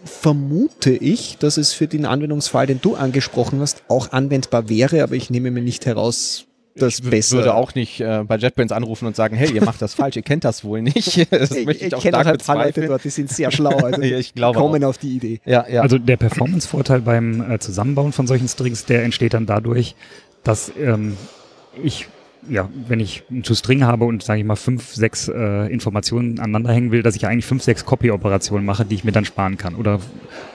[0.04, 5.16] vermute ich, dass es für den Anwendungsfall, den du angesprochen hast, auch anwendbar wäre, aber
[5.16, 7.38] ich nehme mir nicht heraus, das ich besser.
[7.38, 10.22] würde auch nicht äh, bei JetBrains anrufen und sagen, hey, ihr macht das falsch, ihr
[10.22, 11.28] kennt das wohl nicht.
[11.32, 13.52] Das ich, möchte ich, ich auch kenne halt ein paar Leute dort, die sind sehr
[13.52, 13.78] schlau.
[13.78, 14.90] Also ja, ich glaube kommen auch.
[14.90, 15.42] auf die Idee.
[15.46, 15.82] Ja, ja.
[15.82, 19.96] Also der Performance-Vorteil beim äh, Zusammenbauen von solchen Strings, der entsteht dann dadurch,
[20.44, 21.18] dass ähm,
[21.82, 22.08] ich
[22.50, 26.74] ja, wenn ich ein To-String habe und sage ich mal fünf, sechs äh, Informationen aneinander
[26.74, 29.76] hängen will, dass ich eigentlich fünf, sechs Copy-Operationen mache, die ich mir dann sparen kann.
[29.76, 30.00] Oder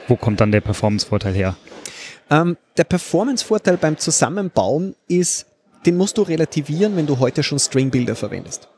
[0.08, 1.56] wo kommt dann der Performance-Vorteil her?
[2.30, 5.46] Ähm, der Performance-Vorteil beim Zusammenbauen ist
[5.86, 8.68] den musst du relativieren, wenn du heute schon Stringbilder verwendest.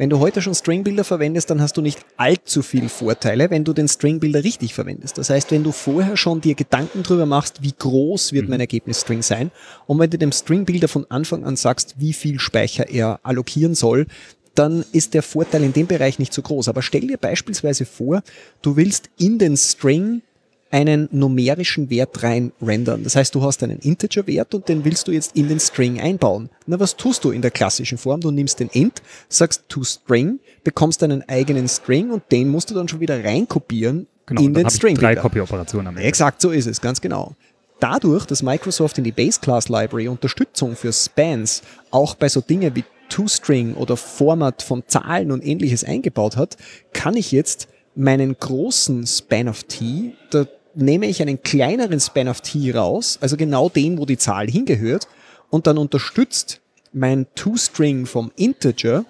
[0.00, 3.74] Wenn du heute schon Stringbilder verwendest, dann hast du nicht allzu viel Vorteile, wenn du
[3.74, 5.18] den Stringbilder richtig verwendest.
[5.18, 8.50] Das heißt, wenn du vorher schon dir Gedanken drüber machst, wie groß wird mhm.
[8.50, 9.50] mein Ergebnisstring sein,
[9.86, 14.06] und wenn du dem Stringbilder von Anfang an sagst, wie viel Speicher er allokieren soll,
[14.54, 16.68] dann ist der Vorteil in dem Bereich nicht so groß.
[16.68, 18.22] Aber stell dir beispielsweise vor,
[18.62, 20.22] du willst in den String
[20.70, 23.02] einen numerischen Wert rein rendern.
[23.02, 26.48] Das heißt, du hast einen Integer-Wert und den willst du jetzt in den String einbauen.
[26.66, 28.20] Na, was tust du in der klassischen Form?
[28.20, 32.74] Du nimmst den int, sagst to string, bekommst einen eigenen String und den musst du
[32.74, 34.94] dann schon wieder reinkopieren genau, in den String.
[34.96, 36.08] Drei Copy-Operationen am Ende.
[36.08, 37.34] Exakt, so ist es, ganz genau.
[37.80, 42.76] Dadurch, dass Microsoft in die Base Class Library Unterstützung für Spans auch bei so Dingen
[42.76, 46.56] wie ToString oder Format von Zahlen und ähnliches eingebaut hat,
[46.92, 52.40] kann ich jetzt meinen großen Span of T, da nehme ich einen kleineren Span of
[52.40, 55.08] T raus, also genau den, wo die Zahl hingehört,
[55.50, 56.60] und dann unterstützt
[56.92, 59.04] mein ToString vom Integer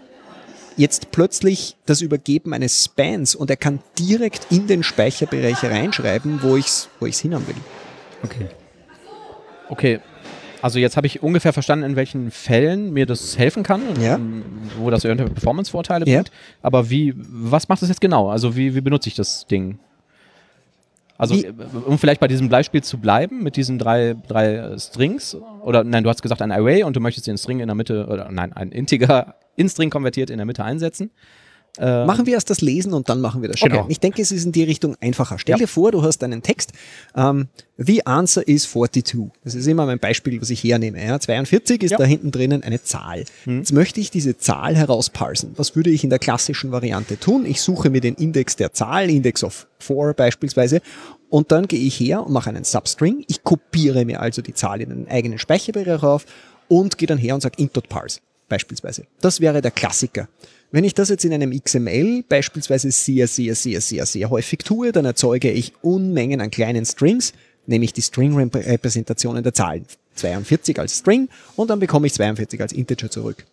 [0.76, 6.56] jetzt plötzlich das Übergeben eines Spans und er kann direkt in den Speicherbereich reinschreiben, wo
[6.56, 7.56] ich es wo ich's hinhaben will.
[8.22, 8.46] Okay.
[9.68, 10.00] Okay.
[10.62, 14.18] Also jetzt habe ich ungefähr verstanden, in welchen Fällen mir das helfen kann und ja.
[14.78, 16.28] wo das irgendwelche Performance-Vorteile bringt.
[16.28, 16.34] Ja.
[16.62, 18.28] Aber wie, was macht das jetzt genau?
[18.28, 19.78] Also wie, wie benutze ich das Ding?
[21.20, 21.52] Also Wie?
[21.84, 26.08] um vielleicht bei diesem Beispiel zu bleiben, mit diesen drei, drei Strings, oder nein, du
[26.08, 28.72] hast gesagt ein Array und du möchtest den String in der Mitte, oder nein, ein
[28.72, 31.10] Integer in String konvertiert in der Mitte einsetzen.
[31.78, 33.76] Äh, machen wir erst das Lesen und dann machen wir das Schreiben.
[33.76, 33.86] Okay.
[33.92, 35.38] Ich denke, es ist in die Richtung einfacher.
[35.38, 35.58] Stell ja.
[35.58, 36.72] dir vor, du hast einen Text.
[37.16, 39.30] Ähm, the answer is 42.
[39.44, 41.04] Das ist immer mein Beispiel, was ich hernehme.
[41.04, 41.98] Ja, 42 ist ja.
[41.98, 43.24] da hinten drinnen eine Zahl.
[43.44, 43.58] Hm.
[43.58, 45.52] Jetzt möchte ich diese Zahl herausparsen.
[45.56, 47.46] Was würde ich in der klassischen Variante tun?
[47.46, 50.82] Ich suche mir den Index der Zahl, Index of 4 beispielsweise,
[51.28, 53.24] und dann gehe ich her und mache einen Substring.
[53.28, 56.26] Ich kopiere mir also die Zahl in einen eigenen Speicherbereich auf
[56.68, 59.06] und gehe dann her und sage int.parse beispielsweise.
[59.22, 60.28] Das wäre der Klassiker.
[60.70, 64.92] Wenn ich das jetzt in einem XML beispielsweise sehr, sehr, sehr, sehr, sehr häufig tue,
[64.92, 67.32] dann erzeuge ich Unmengen an kleinen Strings,
[67.66, 69.86] nämlich die String-Repräsentationen der Zahlen.
[70.16, 73.46] 42 als String und dann bekomme ich 42 als Integer zurück.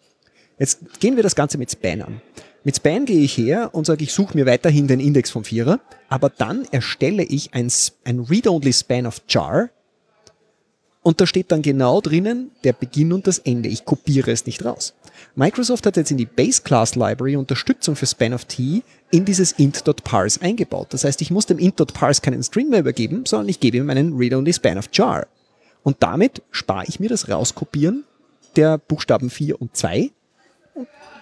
[0.60, 2.22] Jetzt gehen wir das Ganze mit Span an.
[2.64, 5.80] Mit Span gehe ich her und sage, ich suche mir weiterhin den Index vom Vierer,
[6.10, 7.72] aber dann erstelle ich ein,
[8.04, 9.70] ein Read-Only Span of Jar
[11.08, 13.70] und da steht dann genau drinnen der Beginn und das Ende.
[13.70, 14.94] Ich kopiere es nicht raus.
[15.36, 19.54] Microsoft hat jetzt in die Base Class Library Unterstützung für Span of T in dieses
[19.54, 20.88] int.parse eingebaut.
[20.90, 24.18] Das heißt, ich muss dem int.parse keinen String mehr übergeben, sondern ich gebe ihm einen
[24.18, 25.28] read-only span of jar.
[25.82, 28.04] Und damit spare ich mir das Rauskopieren
[28.58, 30.12] der Buchstaben 4 und 2.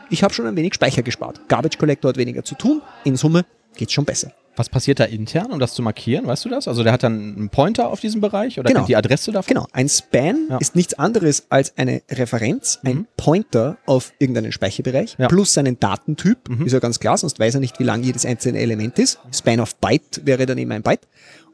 [0.10, 1.48] Ich habe schon ein wenig Speicher gespart.
[1.48, 2.82] Garbage Collector hat weniger zu tun.
[3.04, 3.46] In Summe
[3.76, 4.32] geht's schon besser.
[4.56, 6.28] Was passiert da intern, um das zu markieren?
[6.28, 6.68] Weißt du das?
[6.68, 8.86] Also der hat dann einen Pointer auf diesem Bereich oder genau.
[8.86, 9.54] die Adresse davon?
[9.54, 9.68] Genau.
[9.74, 10.58] Ein Span ja.
[10.58, 12.90] ist nichts anderes als eine Referenz, mhm.
[12.90, 15.28] ein Pointer auf irgendeinen Speicherbereich ja.
[15.28, 16.50] plus seinen Datentyp.
[16.50, 16.66] Mhm.
[16.66, 19.20] Ist ja ganz klar, sonst weiß er nicht, wie lang jedes einzelne Element ist.
[19.34, 21.08] Span of Byte wäre dann eben ein Byte.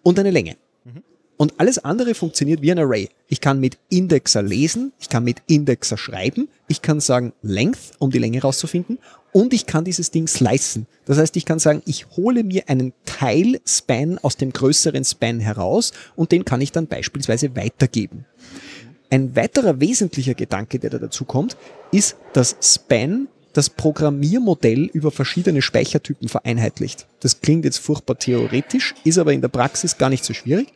[0.04, 0.58] Und eine Länge.
[0.84, 1.04] Mhm.
[1.38, 3.10] Und alles andere funktioniert wie ein Array.
[3.28, 8.12] Ich kann mit Indexer lesen, ich kann mit Indexer schreiben, ich kann sagen Length, um
[8.12, 9.00] die Länge rauszufinden
[9.34, 10.88] und ich kann dieses Ding slicen.
[11.06, 15.40] Das heißt, ich kann sagen, ich hole mir einen Teil Span aus dem größeren Span
[15.40, 18.26] heraus und den kann ich dann beispielsweise weitergeben.
[19.10, 21.58] Ein weiterer wesentlicher Gedanke, der da dazu kommt,
[21.92, 27.08] ist, dass Span das Programmiermodell über verschiedene Speichertypen vereinheitlicht.
[27.20, 30.70] Das klingt jetzt furchtbar theoretisch, ist aber in der Praxis gar nicht so schwierig.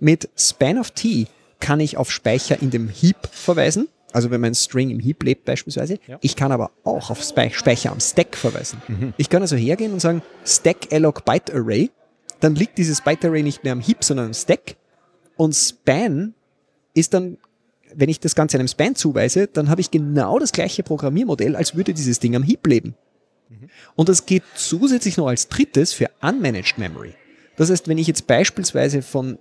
[0.00, 1.26] Mit Span of T
[1.60, 3.88] kann ich auf Speicher in dem Heap verweisen.
[4.18, 6.00] Also wenn mein String im Heap lebt beispielsweise.
[6.08, 6.18] Ja.
[6.22, 8.82] Ich kann aber auch auf Speicher am Stack verweisen.
[8.88, 9.14] Mhm.
[9.16, 11.92] Ich kann also hergehen und sagen Stack alloc byte array.
[12.40, 14.74] Dann liegt dieses Byte Array nicht mehr am Heap, sondern am Stack.
[15.36, 16.34] Und Span
[16.94, 17.38] ist dann,
[17.94, 21.76] wenn ich das Ganze einem Span zuweise, dann habe ich genau das gleiche Programmiermodell, als
[21.76, 22.96] würde dieses Ding am Heap leben.
[23.48, 23.68] Mhm.
[23.94, 27.14] Und das geht zusätzlich noch als drittes für Unmanaged Memory.
[27.54, 29.38] Das heißt, wenn ich jetzt beispielsweise von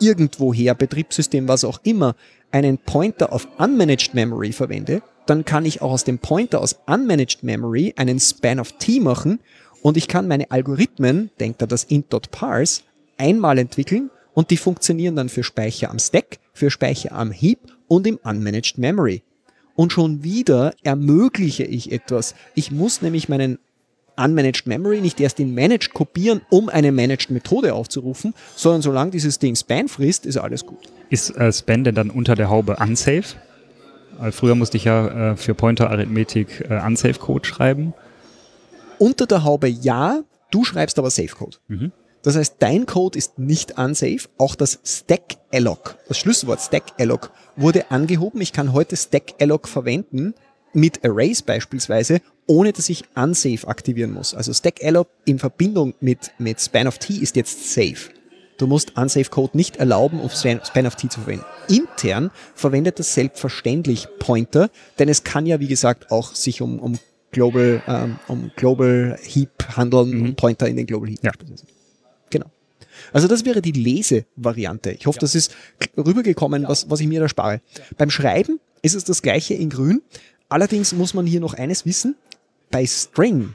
[0.00, 2.16] irgendwoher, Betriebssystem, was auch immer,
[2.50, 7.42] einen Pointer auf Unmanaged Memory verwende, dann kann ich auch aus dem Pointer aus Unmanaged
[7.42, 9.38] Memory einen Span of T machen
[9.82, 12.82] und ich kann meine Algorithmen, denkt da das int.parse,
[13.16, 18.06] einmal entwickeln und die funktionieren dann für Speicher am Stack, für Speicher am Heap und
[18.06, 19.22] im Unmanaged Memory.
[19.74, 22.34] Und schon wieder ermögliche ich etwas.
[22.54, 23.58] Ich muss nämlich meinen
[24.22, 29.38] Unmanaged Memory nicht erst in Managed kopieren, um eine Managed Methode aufzurufen, sondern solange dieses
[29.38, 30.78] Ding Span frisst, ist alles gut.
[31.08, 33.36] Ist äh, Span denn dann unter der Haube unsafe?
[34.18, 37.94] Weil früher musste ich ja äh, für Pointer-Arithmetik äh, Unsafe-Code schreiben.
[38.98, 41.56] Unter der Haube ja, du schreibst aber Safe-Code.
[41.68, 41.92] Mhm.
[42.22, 44.28] Das heißt, dein Code ist nicht unsafe.
[44.36, 48.42] Auch das Stack-Alloc, das Schlüsselwort Stack-Alloc, wurde angehoben.
[48.42, 50.34] Ich kann heute Stack-Alloc verwenden
[50.72, 54.34] mit Arrays beispielsweise, ohne dass ich unsafe aktivieren muss.
[54.34, 58.10] Also Stack-Alloc in Verbindung mit, mit Span of T ist jetzt safe.
[58.58, 61.46] Du musst Unsafe Code nicht erlauben, um Span of T zu verwenden.
[61.68, 66.98] Intern verwendet das selbstverständlich Pointer, denn es kann ja, wie gesagt, auch sich um, um
[67.30, 70.36] Global, ähm, um Global Heap handeln mhm.
[70.36, 71.20] Pointer in den Global Heap.
[71.22, 71.32] Ja.
[72.28, 72.50] Genau.
[73.12, 74.90] Also das wäre die Lesevariante.
[74.90, 75.20] Ich hoffe, ja.
[75.20, 75.54] das ist
[75.96, 77.62] rübergekommen, was, was ich mir da spare.
[77.74, 77.82] Ja.
[77.96, 80.02] Beim Schreiben ist es das gleiche in grün.
[80.50, 82.16] Allerdings muss man hier noch eines wissen.
[82.70, 83.54] Bei String,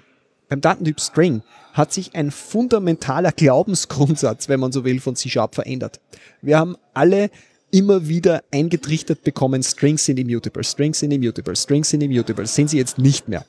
[0.50, 6.00] beim Datentyp String, hat sich ein fundamentaler Glaubensgrundsatz, wenn man so will, von C-Sharp verändert.
[6.42, 7.30] Wir haben alle
[7.70, 12.78] immer wieder eingetrichtert bekommen, Strings sind immutable, Strings sind immutable, Strings sind immutable, sind sie
[12.78, 13.46] jetzt nicht mehr.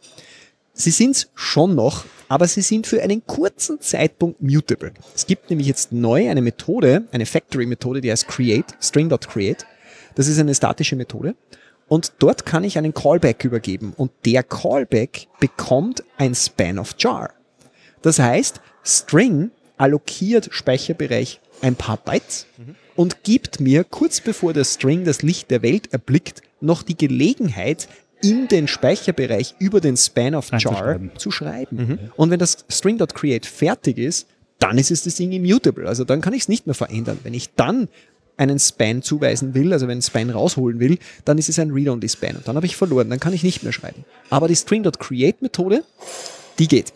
[0.73, 4.93] Sie sind schon noch, aber sie sind für einen kurzen Zeitpunkt mutable.
[5.15, 9.65] Es gibt nämlich jetzt neu eine Methode, eine Factory-Methode, die heißt create, string.create.
[10.17, 11.37] Das ist eine statische Methode.
[11.89, 13.93] Und dort kann ich einen Callback übergeben.
[13.97, 17.31] Und der Callback bekommt ein Span of Jar.
[18.03, 22.75] Das heißt, String allokiert Speicherbereich ein paar Bytes mhm.
[22.97, 27.89] und gibt mir kurz bevor der String das Licht der Welt erblickt, noch die Gelegenheit,
[28.23, 31.77] in den Speicherbereich über den Span of Jar zu schreiben.
[31.77, 31.99] Mhm.
[32.17, 34.27] Und wenn das String.create fertig ist,
[34.59, 35.87] dann ist es das Ding immutable.
[35.87, 37.19] Also dann kann ich es nicht mehr verändern.
[37.23, 37.89] Wenn ich dann
[38.37, 42.37] einen Span zuweisen will, also wenn Span rausholen will, dann ist es ein Read-Only-Span.
[42.37, 44.05] Und dann habe ich verloren, dann kann ich nicht mehr schreiben.
[44.31, 45.85] Aber die String.create-Methode,
[46.59, 46.93] die geht.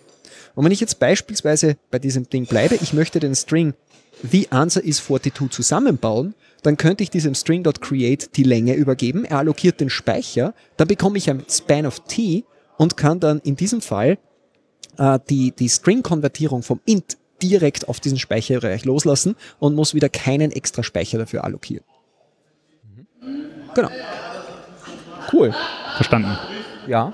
[0.55, 3.75] Und wenn ich jetzt beispielsweise bei diesem Ding bleibe, ich möchte den String
[4.23, 9.81] the answer is 42 zusammenbauen, dann könnte ich diesem string.create die Länge übergeben, er allokiert
[9.81, 12.45] den Speicher, dann bekomme ich ein span of t
[12.77, 14.19] und kann dann in diesem Fall
[14.99, 20.53] äh, die, die String-Konvertierung vom int direkt auf diesen Speicherbereich loslassen und muss wieder keinen
[20.53, 21.85] extra Speicher dafür allokieren.
[23.75, 23.91] Genau.
[25.33, 25.55] Cool.
[25.97, 26.37] Verstanden.
[26.87, 27.13] Ja.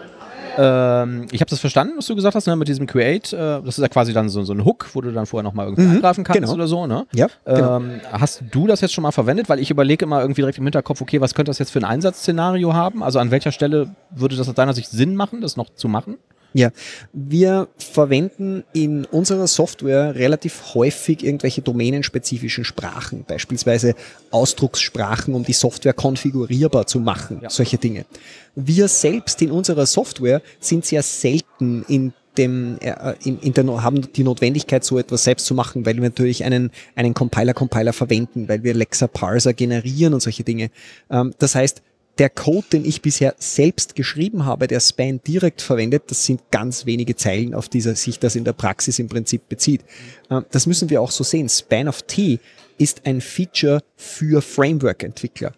[0.58, 3.32] Ähm, ich habe das verstanden, was du gesagt hast, ne, mit diesem Create.
[3.32, 5.66] Äh, das ist ja quasi dann so, so ein Hook, wo du dann vorher nochmal
[5.66, 6.54] irgendwie mhm, angreifen kannst genau.
[6.54, 6.86] oder so.
[6.86, 7.06] Ne?
[7.12, 7.76] Ja, genau.
[7.76, 9.48] ähm, hast du das jetzt schon mal verwendet?
[9.48, 11.84] Weil ich überlege immer irgendwie direkt im Hinterkopf, okay, was könnte das jetzt für ein
[11.84, 13.02] Einsatzszenario haben?
[13.02, 16.16] Also an welcher Stelle würde das aus deiner Sicht Sinn machen, das noch zu machen?
[16.56, 16.70] Ja,
[17.12, 23.94] wir verwenden in unserer Software relativ häufig irgendwelche domänenspezifischen Sprachen, beispielsweise
[24.30, 27.50] Ausdruckssprachen, um die Software konfigurierbar zu machen, ja.
[27.50, 28.06] solche Dinge.
[28.54, 34.10] Wir selbst in unserer Software sind sehr selten in dem, äh, in, in der, haben
[34.12, 38.62] die Notwendigkeit, so etwas selbst zu machen, weil wir natürlich einen, einen Compiler-Compiler verwenden, weil
[38.62, 40.70] wir Lexa-Parser generieren und solche Dinge.
[41.10, 41.82] Ähm, das heißt,
[42.18, 46.86] der Code, den ich bisher selbst geschrieben habe, der Span direkt verwendet, das sind ganz
[46.86, 49.82] wenige Zeilen, auf die sich das in der Praxis im Prinzip bezieht.
[50.30, 51.48] Ähm, das müssen wir auch so sehen.
[51.48, 52.38] Span of T
[52.78, 55.52] ist ein Feature für Framework-Entwickler.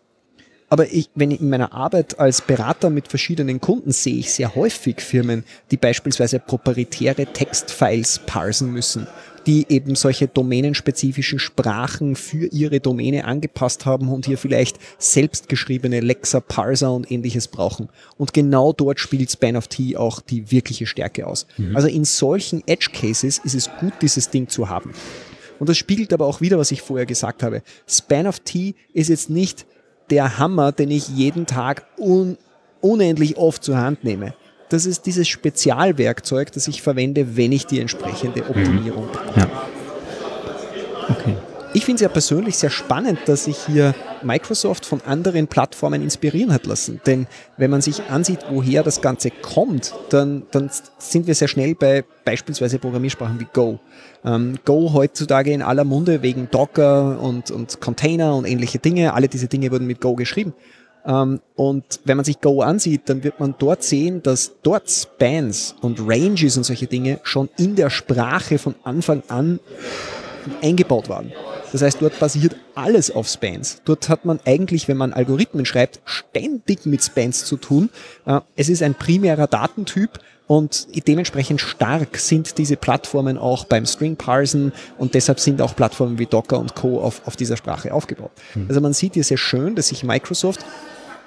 [0.71, 4.55] Aber ich, wenn ich in meiner Arbeit als Berater mit verschiedenen Kunden sehe ich sehr
[4.55, 9.07] häufig Firmen, die beispielsweise proprietäre Textfiles parsen müssen
[9.49, 16.41] die eben solche domänenspezifischen Sprachen für ihre Domäne angepasst haben und hier vielleicht selbstgeschriebene Lexa,
[16.41, 17.89] Parser und ähnliches brauchen.
[18.19, 21.47] Und genau dort spielt Span of T auch die wirkliche Stärke aus.
[21.57, 21.75] Mhm.
[21.75, 24.93] Also in solchen Edge Cases ist es gut, dieses Ding zu haben.
[25.59, 27.63] Und das spiegelt aber auch wieder, was ich vorher gesagt habe.
[27.89, 29.65] Span of T ist jetzt nicht
[30.11, 32.37] der Hammer, den ich jeden Tag un
[32.83, 34.35] unendlich oft zur Hand nehme
[34.69, 39.13] das ist dieses Spezialwerkzeug, das ich verwende, wenn ich die entsprechende Optimierung mhm.
[39.13, 39.41] brauche.
[39.41, 39.51] Ja.
[41.09, 41.37] Okay.
[41.75, 46.53] Ich finde es ja persönlich sehr spannend, dass sich hier Microsoft von anderen Plattformen inspirieren
[46.53, 47.01] hat lassen.
[47.07, 47.27] Denn
[47.57, 52.05] wenn man sich ansieht, woher das Ganze kommt, dann, dann sind wir sehr schnell bei
[52.25, 53.79] beispielsweise Programmiersprachen wie Go.
[54.25, 59.13] Ähm, Go heutzutage in aller Munde wegen Docker und, und Container und ähnliche Dinge.
[59.13, 60.55] Alle diese Dinge wurden mit Go geschrieben.
[61.09, 65.75] Ähm, und wenn man sich Go ansieht, dann wird man dort sehen, dass dort Spans
[65.81, 69.59] und Ranges und solche Dinge schon in der Sprache von Anfang an
[70.63, 71.33] eingebaut waren.
[71.73, 73.83] Das heißt, dort basiert alles auf Spans.
[73.85, 77.91] Dort hat man eigentlich, wenn man Algorithmen schreibt, ständig mit Spans zu tun.
[78.27, 84.17] Äh, es ist ein primärer Datentyp und dementsprechend stark sind diese Plattformen auch beim String
[84.17, 87.01] Parsen und deshalb sind auch Plattformen wie Docker und Co.
[87.01, 88.31] auf, auf dieser Sprache aufgebaut.
[88.55, 88.67] Mhm.
[88.69, 90.65] Also man sieht hier sehr schön, dass sich Microsoft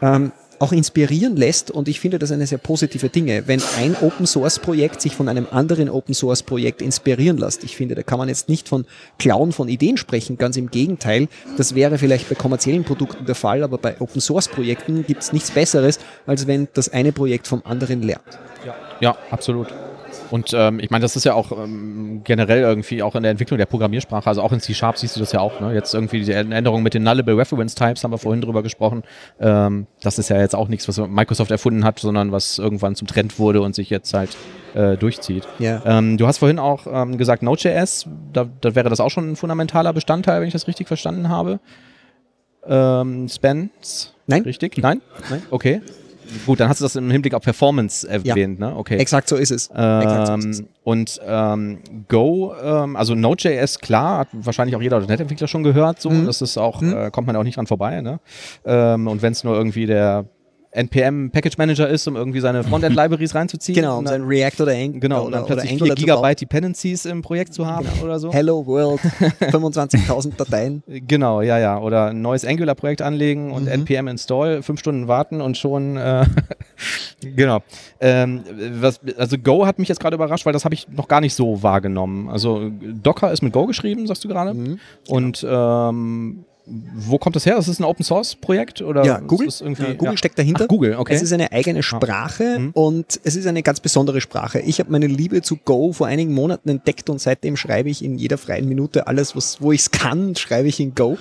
[0.02, 4.28] ähm, auch inspirieren lässt und ich finde das eine sehr positive Dinge, wenn ein Open
[4.28, 7.64] Source Projekt sich von einem anderen Open Source Projekt inspirieren lässt.
[7.64, 8.86] Ich finde, da kann man jetzt nicht von
[9.18, 11.28] Klauen von Ideen sprechen, ganz im Gegenteil.
[11.58, 15.34] Das wäre vielleicht bei kommerziellen Produkten der Fall, aber bei Open Source Projekten gibt es
[15.34, 18.22] nichts Besseres, als wenn das eine Projekt vom anderen lernt.
[18.64, 19.68] Ja, ja absolut.
[20.32, 23.58] Und ähm, ich meine, das ist ja auch ähm, generell irgendwie auch in der Entwicklung
[23.58, 25.60] der Programmiersprache, also auch in C-Sharp siehst du das ja auch.
[25.60, 25.74] Ne?
[25.74, 29.04] Jetzt irgendwie die Änderung mit den Nullable Reference Types haben wir vorhin drüber gesprochen.
[29.40, 33.08] Ähm, das ist ja jetzt auch nichts, was Microsoft erfunden hat, sondern was irgendwann zum
[33.08, 34.36] Trend wurde und sich jetzt halt
[34.74, 35.48] äh, durchzieht.
[35.60, 35.82] Yeah.
[35.86, 39.36] Ähm, du hast vorhin auch ähm, gesagt, Node.js, da, da wäre das auch schon ein
[39.36, 41.60] fundamentaler Bestandteil, wenn ich das richtig verstanden habe.
[42.66, 44.14] Ähm, Spans?
[44.28, 44.44] Nein.
[44.44, 44.78] Richtig?
[44.78, 45.02] Nein?
[45.30, 45.42] Nein?
[45.50, 45.82] Okay.
[46.46, 48.70] Gut, dann hast du das im Hinblick auf Performance erwähnt, ja.
[48.70, 48.76] ne?
[48.76, 48.98] Okay.
[48.98, 49.70] Exakt so ist es.
[49.76, 50.64] Ähm, so ist es.
[50.84, 56.10] Und ähm, Go, ähm, also Node.js, klar, hat wahrscheinlich auch jeder .NET-Entwickler schon gehört, so.
[56.10, 56.26] Mhm.
[56.26, 56.96] Das ist auch, mhm.
[56.96, 58.20] äh, kommt man auch nicht dran vorbei, ne?
[58.66, 60.26] Ähm, und wenn es nur irgendwie der
[60.72, 63.76] NPM Package Manager ist, um irgendwie seine Frontend Libraries reinzuziehen.
[63.76, 67.54] Genau, um sein React oder Angular genau, und dann plötzlich 4 Gigabyte Dependencies im Projekt
[67.54, 68.06] zu haben genau.
[68.06, 68.32] oder so.
[68.32, 69.02] Hello World,
[69.42, 70.84] 25.000 Dateien.
[70.88, 71.78] Genau, ja, ja.
[71.78, 73.86] Oder ein neues Angular Projekt anlegen und mhm.
[73.86, 76.26] NPM install, fünf Stunden warten und schon, äh,
[77.22, 77.60] genau.
[78.00, 78.44] Ähm,
[78.80, 81.34] was, also Go hat mich jetzt gerade überrascht, weil das habe ich noch gar nicht
[81.34, 82.30] so wahrgenommen.
[82.30, 84.54] Also Docker ist mit Go geschrieben, sagst du gerade.
[84.54, 84.80] Mhm.
[85.08, 87.56] Und ähm, wo kommt das her?
[87.56, 89.04] Das ist ein Open Source Projekt oder?
[89.04, 89.50] Ja, Google.
[89.50, 90.18] Ja, Google ja.
[90.18, 90.66] steckt dahinter.
[90.66, 91.14] Ach, Google, okay.
[91.14, 92.72] Es ist eine eigene Sprache mhm.
[92.72, 94.60] und es ist eine ganz besondere Sprache.
[94.60, 98.18] Ich habe meine Liebe zu Go vor einigen Monaten entdeckt und seitdem schreibe ich in
[98.18, 101.18] jeder freien Minute alles, was, wo ich es kann, schreibe ich in Go.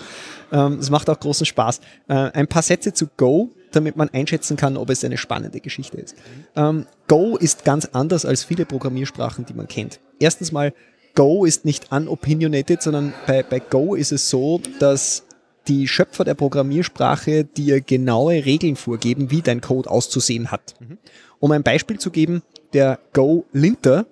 [0.53, 1.81] Ähm, es macht auch großen Spaß.
[2.09, 5.97] Äh, ein paar Sätze zu Go, damit man einschätzen kann, ob es eine spannende Geschichte
[5.97, 6.17] ist.
[6.55, 10.01] Ähm, Go ist ganz anders als viele Programmiersprachen, die man kennt.
[10.19, 10.73] Erstens mal,
[11.15, 15.25] Go ist nicht unopinionated, sondern bei, bei Go ist es so, dass
[15.71, 20.75] die Schöpfer der Programmiersprache dir genaue Regeln vorgeben, wie dein Code auszusehen hat.
[20.81, 20.99] Mhm.
[21.39, 24.07] Um ein Beispiel zu geben, der Go-Linter,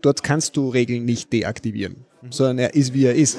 [0.00, 2.30] dort kannst du Regeln nicht deaktivieren, mhm.
[2.30, 3.38] sondern er ist, wie er ist.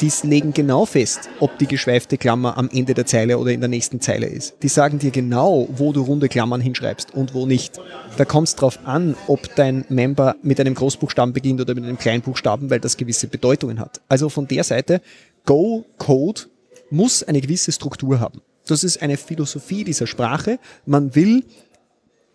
[0.00, 3.68] Dies legen genau fest, ob die geschweifte Klammer am Ende der Zeile oder in der
[3.68, 4.54] nächsten Zeile ist.
[4.62, 7.80] Die sagen dir genau, wo du runde Klammern hinschreibst und wo nicht.
[8.16, 11.98] Da kommt es darauf an, ob dein Member mit einem Großbuchstaben beginnt oder mit einem
[11.98, 14.00] Kleinbuchstaben, weil das gewisse Bedeutungen hat.
[14.08, 15.00] Also von der Seite
[15.46, 16.42] Go-Code
[16.90, 18.40] muss eine gewisse Struktur haben.
[18.66, 20.58] Das ist eine Philosophie dieser Sprache.
[20.86, 21.44] Man will,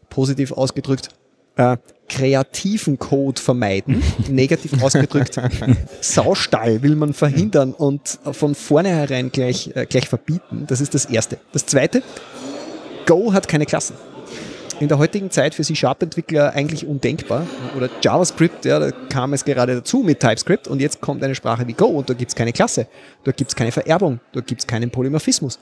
[0.09, 1.09] positiv ausgedrückt,
[1.59, 5.39] äh, kreativen Code vermeiden, negativ ausgedrückt,
[6.01, 10.63] Saustall will man verhindern und von vornherein gleich, äh, gleich verbieten.
[10.67, 11.37] Das ist das Erste.
[11.51, 12.01] Das Zweite,
[13.05, 13.95] Go hat keine Klassen
[14.79, 17.45] in der heutigen Zeit für C-Sharp-Entwickler eigentlich undenkbar.
[17.75, 21.67] Oder JavaScript, ja, da kam es gerade dazu mit TypeScript und jetzt kommt eine Sprache
[21.67, 22.87] wie Go und da gibt es keine Klasse,
[23.25, 25.59] da gibt es keine Vererbung, da gibt es keinen Polymorphismus.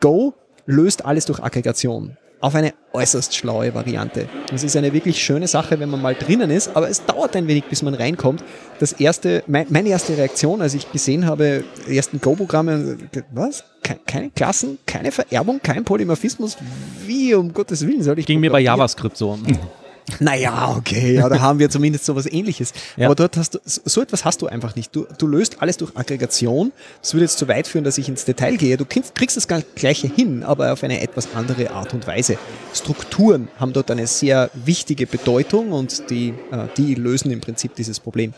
[0.00, 0.32] Go
[0.64, 4.28] löst alles durch Aggregation auf eine äußerst schlaue Variante.
[4.50, 7.48] Das ist eine wirklich schöne Sache, wenn man mal drinnen ist, aber es dauert ein
[7.48, 8.44] wenig, bis man reinkommt.
[8.78, 12.98] Das erste, mein, meine erste Reaktion, als ich gesehen habe, ersten Go-Programme,
[13.32, 13.64] was?
[14.06, 16.58] Keine Klassen, keine Vererbung, kein Polymorphismus.
[17.06, 18.26] Wie um Gottes Willen soll ich?
[18.26, 19.38] Ging mir bei JavaScript so.
[20.20, 22.72] Naja, okay, ja, da haben wir zumindest so was ähnliches.
[22.96, 23.06] Ja.
[23.06, 24.94] Aber dort hast du, so etwas hast du einfach nicht.
[24.94, 26.72] Du, du löst alles durch Aggregation.
[27.00, 28.76] Das würde jetzt zu weit führen, dass ich ins Detail gehe.
[28.76, 32.36] Du kriegst das Gleiche hin, aber auf eine etwas andere Art und Weise.
[32.74, 37.98] Strukturen haben dort eine sehr wichtige Bedeutung und die, äh, die lösen im Prinzip dieses
[37.98, 38.34] Problem.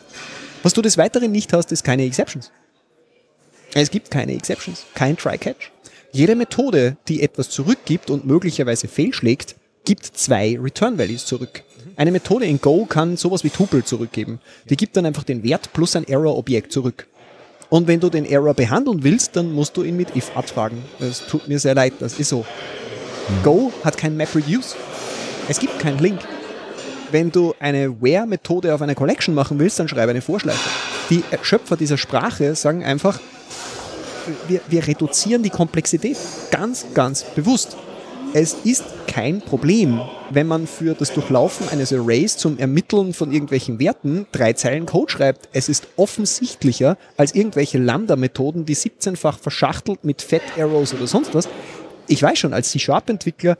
[0.63, 2.51] Was du des Weiteren nicht hast, ist keine Exceptions.
[3.73, 5.71] Es gibt keine Exceptions, kein Try-Catch.
[6.13, 9.55] Jede Methode, die etwas zurückgibt und möglicherweise fehlschlägt,
[9.87, 11.63] gibt zwei Return Values zurück.
[11.95, 14.41] Eine Methode in Go kann sowas wie Tuple zurückgeben.
[14.69, 17.07] Die gibt dann einfach den Wert plus ein Error-Objekt zurück.
[17.69, 20.79] Und wenn du den Error behandeln willst, dann musst du ihn mit if abfragen.
[20.99, 22.45] Es tut mir sehr leid, das ist so.
[23.45, 24.75] Go hat kein MapReduce.
[25.47, 26.19] Es gibt keinen Link.
[27.11, 30.69] Wenn du eine Where-Methode auf einer Collection machen willst, dann schreibe eine Vorschleife.
[31.09, 33.21] Die Schöpfer dieser Sprache sagen einfach,
[34.49, 36.17] wir, wir reduzieren die Komplexität
[36.51, 37.77] ganz, ganz bewusst.
[38.33, 43.79] Es ist kein Problem, wenn man für das Durchlaufen eines Arrays zum Ermitteln von irgendwelchen
[43.79, 45.49] Werten drei Zeilen Code schreibt.
[45.53, 51.47] Es ist offensichtlicher als irgendwelche Lambda-Methoden, die 17-fach verschachtelt mit Fat-Arrows oder sonst was.
[52.09, 53.57] Ich weiß schon, als C-Sharp-Entwickler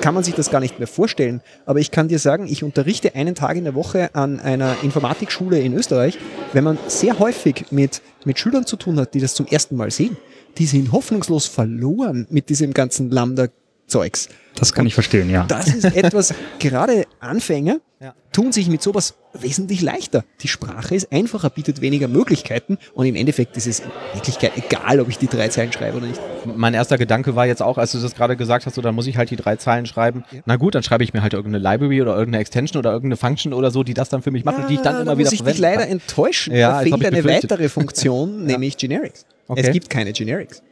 [0.00, 3.14] kann man sich das gar nicht mehr vorstellen, aber ich kann dir sagen, ich unterrichte
[3.14, 6.18] einen Tag in der Woche an einer Informatikschule in Österreich.
[6.52, 9.90] Wenn man sehr häufig mit, mit Schülern zu tun hat, die das zum ersten Mal
[9.90, 10.16] sehen,
[10.58, 13.48] die sind hoffnungslos verloren mit diesem ganzen Lambda
[13.90, 14.28] Zeugs.
[14.54, 15.44] Das kann und ich verstehen, ja.
[15.44, 18.14] Das ist etwas, gerade Anfänger ja.
[18.32, 20.24] tun sich mit sowas wesentlich leichter.
[20.40, 25.00] Die Sprache ist einfacher, bietet weniger Möglichkeiten und im Endeffekt ist es in Wirklichkeit egal,
[25.00, 26.20] ob ich die drei Zeilen schreibe oder nicht.
[26.56, 29.06] Mein erster Gedanke war jetzt auch, als du das gerade gesagt hast, so, dann muss
[29.06, 30.24] ich halt die drei Zeilen schreiben.
[30.30, 30.40] Ja.
[30.46, 33.52] Na gut, dann schreibe ich mir halt irgendeine Library oder irgendeine Extension oder irgendeine Function
[33.52, 35.18] oder so, die das dann für mich macht ja, und die ich dann immer da
[35.18, 36.54] wieder muss ich dich leider enttäuschen.
[36.54, 39.26] Ja, da fehlt eine weitere Funktion, nämlich Generics.
[39.46, 39.60] Okay.
[39.62, 40.62] Es gibt keine Generics.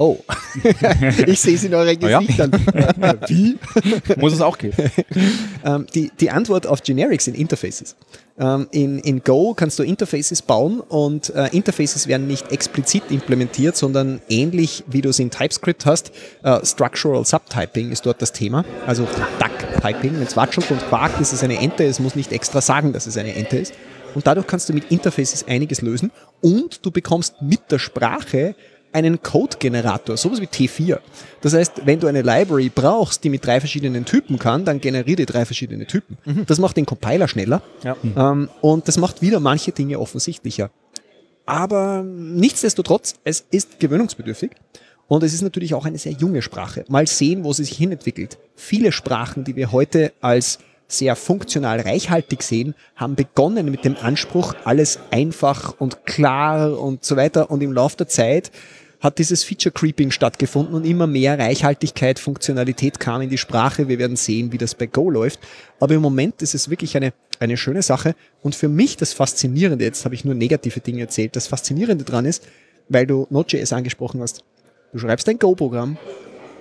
[0.00, 0.16] Oh,
[1.26, 2.50] ich sehe es in euren Gesichtern.
[2.74, 3.14] Ja.
[3.28, 3.58] Wie?
[4.16, 4.74] Muss es auch geben.
[5.62, 7.94] Ähm, die, die Antwort auf Generics sind Interfaces.
[8.38, 13.76] Ähm, in, in Go kannst du Interfaces bauen und äh, Interfaces werden nicht explizit implementiert,
[13.76, 16.12] sondern ähnlich wie du es in TypeScript hast.
[16.42, 19.06] Äh, Structural Subtyping ist dort das Thema, also
[19.38, 20.14] Duck-Typing.
[20.14, 21.84] Wenn es watschelt und quakt, ist es eine Ente.
[21.84, 23.74] Es muss nicht extra sagen, dass es eine Ente ist.
[24.14, 28.54] Und dadurch kannst du mit Interfaces einiges lösen und du bekommst mit der Sprache
[28.92, 30.98] einen Code-Generator, sowas wie T4.
[31.40, 35.16] Das heißt, wenn du eine Library brauchst, die mit drei verschiedenen Typen kann, dann generiere
[35.16, 36.18] die drei verschiedene Typen.
[36.24, 36.46] Mhm.
[36.46, 37.96] Das macht den Compiler schneller ja.
[38.16, 40.70] ähm, und das macht wieder manche Dinge offensichtlicher.
[41.46, 44.52] Aber nichtsdestotrotz, es ist gewöhnungsbedürftig
[45.08, 46.84] Und es ist natürlich auch eine sehr junge Sprache.
[46.88, 48.38] Mal sehen, wo sie sich hinentwickelt.
[48.54, 54.54] Viele Sprachen, die wir heute als sehr funktional reichhaltig sehen, haben begonnen mit dem Anspruch,
[54.64, 57.50] alles einfach und klar und so weiter.
[57.50, 58.52] Und im Laufe der Zeit
[59.00, 63.88] hat dieses Feature Creeping stattgefunden und immer mehr Reichhaltigkeit, Funktionalität kam in die Sprache.
[63.88, 65.40] Wir werden sehen, wie das bei Go läuft.
[65.80, 68.14] Aber im Moment ist es wirklich eine, eine schöne Sache.
[68.42, 72.26] Und für mich das Faszinierende, jetzt habe ich nur negative Dinge erzählt, das Faszinierende dran
[72.26, 72.46] ist,
[72.90, 74.44] weil du Node.js angesprochen hast.
[74.92, 75.96] Du schreibst ein Go-Programm,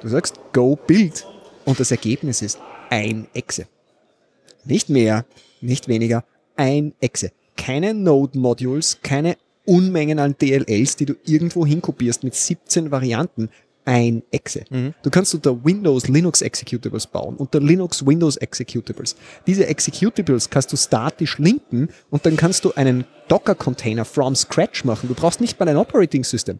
[0.01, 1.25] du sagst Go Build
[1.65, 2.59] und das Ergebnis ist
[2.89, 3.67] ein Exe.
[4.63, 5.25] Nicht mehr,
[5.59, 6.23] nicht weniger,
[6.55, 7.31] ein Exe.
[7.57, 9.35] Keine Node-Modules, keine
[9.69, 13.49] Unmengen an DLLs, die du irgendwo hinkopierst mit 17 Varianten.
[13.85, 14.65] Ein Exe.
[14.69, 14.93] Mhm.
[15.03, 19.15] Du kannst unter Windows Linux Executables bauen, unter Linux Windows Executables.
[19.47, 25.07] Diese Executables kannst du statisch linken und dann kannst du einen Docker-Container from scratch machen.
[25.07, 26.59] Du brauchst nicht mal ein Operating System.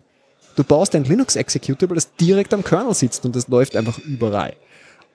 [0.56, 4.54] Du baust ein Linux Executable, das direkt am Kernel sitzt und das läuft einfach überall.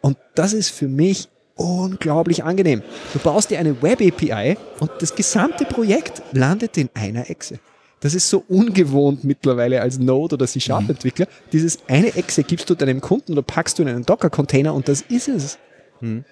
[0.01, 2.83] Und das ist für mich unglaublich angenehm.
[3.13, 7.59] Du baust dir eine Web API und das gesamte Projekt landet in einer Echse.
[8.05, 11.25] Das ist so ungewohnt mittlerweile als Node- oder C-Sharp-Entwickler.
[11.25, 11.51] Mhm.
[11.53, 15.01] Dieses eine Echse gibst du deinem Kunden oder packst du in einen Docker-Container und das
[15.01, 15.59] ist es.
[16.03, 16.27] Mhm.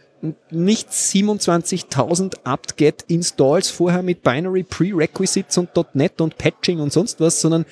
[0.50, 7.64] Nicht 27.000 apt-get-installs vorher mit Binary Prerequisites und .NET und Patching und sonst was, sondern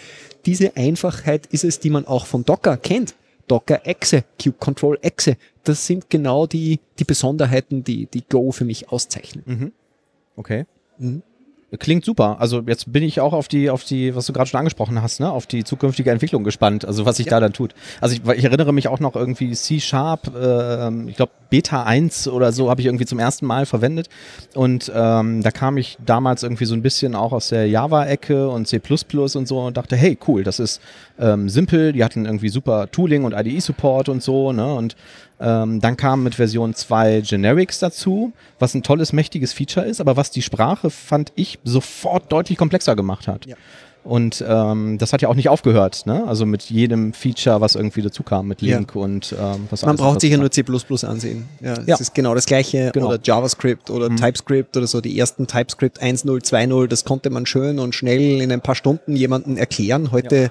[0.47, 3.15] diese Einfachheit ist es, die man auch von Docker kennt.
[3.49, 5.37] Docker Exe, Cube Control Exe.
[5.65, 9.45] Das sind genau die, die Besonderheiten, die, die Go für mich auszeichnen.
[9.45, 9.73] Mhm.
[10.37, 10.65] Okay.
[10.97, 11.23] Mhm.
[11.79, 12.39] Klingt super.
[12.41, 15.21] Also jetzt bin ich auch auf die, auf die, was du gerade schon angesprochen hast,
[15.21, 16.85] ne, auf die zukünftige Entwicklung gespannt.
[16.85, 17.31] Also was sich ja.
[17.31, 17.75] da dann tut.
[18.01, 22.27] Also ich, ich, erinnere mich auch noch irgendwie C Sharp, äh, ich glaube Beta 1
[22.29, 24.09] oder so habe ich irgendwie zum ersten Mal verwendet.
[24.55, 28.67] Und ähm, da kam ich damals irgendwie so ein bisschen auch aus der Java-Ecke und
[28.67, 28.81] C
[29.35, 30.81] und so und dachte, hey, cool, das ist
[31.21, 31.93] ähm, simpel.
[31.93, 34.75] Die hatten irgendwie super Tooling und IDE-Support und so, ne?
[34.75, 34.97] Und
[35.41, 40.17] ähm, dann kam mit Version 2 Generics dazu, was ein tolles, mächtiges Feature ist, aber
[40.17, 43.47] was die Sprache, fand ich, sofort deutlich komplexer gemacht hat.
[43.47, 43.57] Ja.
[44.03, 46.25] Und ähm, das hat ja auch nicht aufgehört, ne?
[46.27, 49.01] Also mit jedem Feature, was irgendwie dazu kam, mit Link ja.
[49.01, 50.65] und ähm, was Man braucht sich ja nur C
[51.03, 51.49] ansehen.
[51.61, 51.95] Ja, ja.
[51.95, 53.09] Es ist genau das gleiche genau.
[53.09, 54.17] oder JavaScript oder mhm.
[54.17, 55.03] TypeScript oder so.
[55.03, 59.17] Die ersten TypeScript 1.0, 2.0, das konnte man schön und schnell in ein paar Stunden
[59.17, 60.13] jemandem erklären.
[60.13, 60.51] Heute,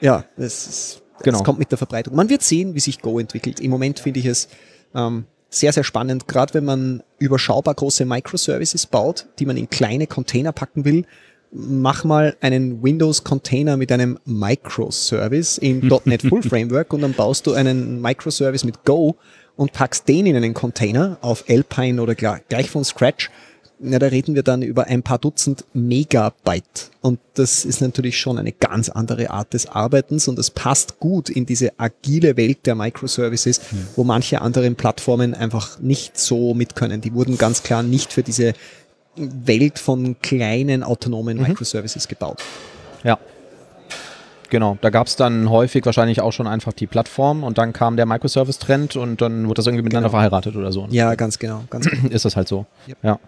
[0.00, 1.38] ja, ja das ist Genau.
[1.38, 2.14] Das kommt mit der Verbreitung.
[2.14, 3.60] Man wird sehen, wie sich Go entwickelt.
[3.60, 4.48] Im Moment finde ich es
[4.94, 10.06] ähm, sehr, sehr spannend, gerade wenn man überschaubar große Microservices baut, die man in kleine
[10.06, 11.04] Container packen will.
[11.52, 17.52] Mach mal einen Windows-Container mit einem Microservice in .NET Full Framework und dann baust du
[17.52, 19.16] einen Microservice mit Go
[19.56, 23.30] und packst den in einen Container auf Alpine oder gleich von Scratch
[23.78, 26.90] na, da reden wir dann über ein paar Dutzend Megabyte.
[27.02, 31.28] Und das ist natürlich schon eine ganz andere Art des Arbeitens und das passt gut
[31.28, 33.88] in diese agile Welt der Microservices, mhm.
[33.96, 37.00] wo manche anderen Plattformen einfach nicht so mit können.
[37.00, 38.54] Die wurden ganz klar nicht für diese
[39.16, 41.44] Welt von kleinen autonomen mhm.
[41.44, 42.42] Microservices gebaut.
[43.04, 43.18] Ja.
[44.48, 47.96] Genau, da gab es dann häufig wahrscheinlich auch schon einfach die Plattform und dann kam
[47.96, 50.18] der Microservice-Trend und dann wurde das irgendwie miteinander genau.
[50.18, 50.86] verheiratet oder so.
[50.90, 51.64] Ja, ganz genau.
[51.68, 52.08] Ganz genau.
[52.08, 52.64] Ist das halt so.
[52.88, 52.98] Yep.
[53.02, 53.18] Ja.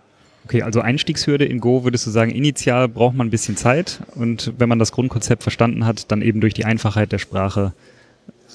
[0.49, 4.55] Okay, also Einstiegshürde in Go würdest du sagen, initial braucht man ein bisschen Zeit und
[4.57, 7.75] wenn man das Grundkonzept verstanden hat, dann eben durch die Einfachheit der Sprache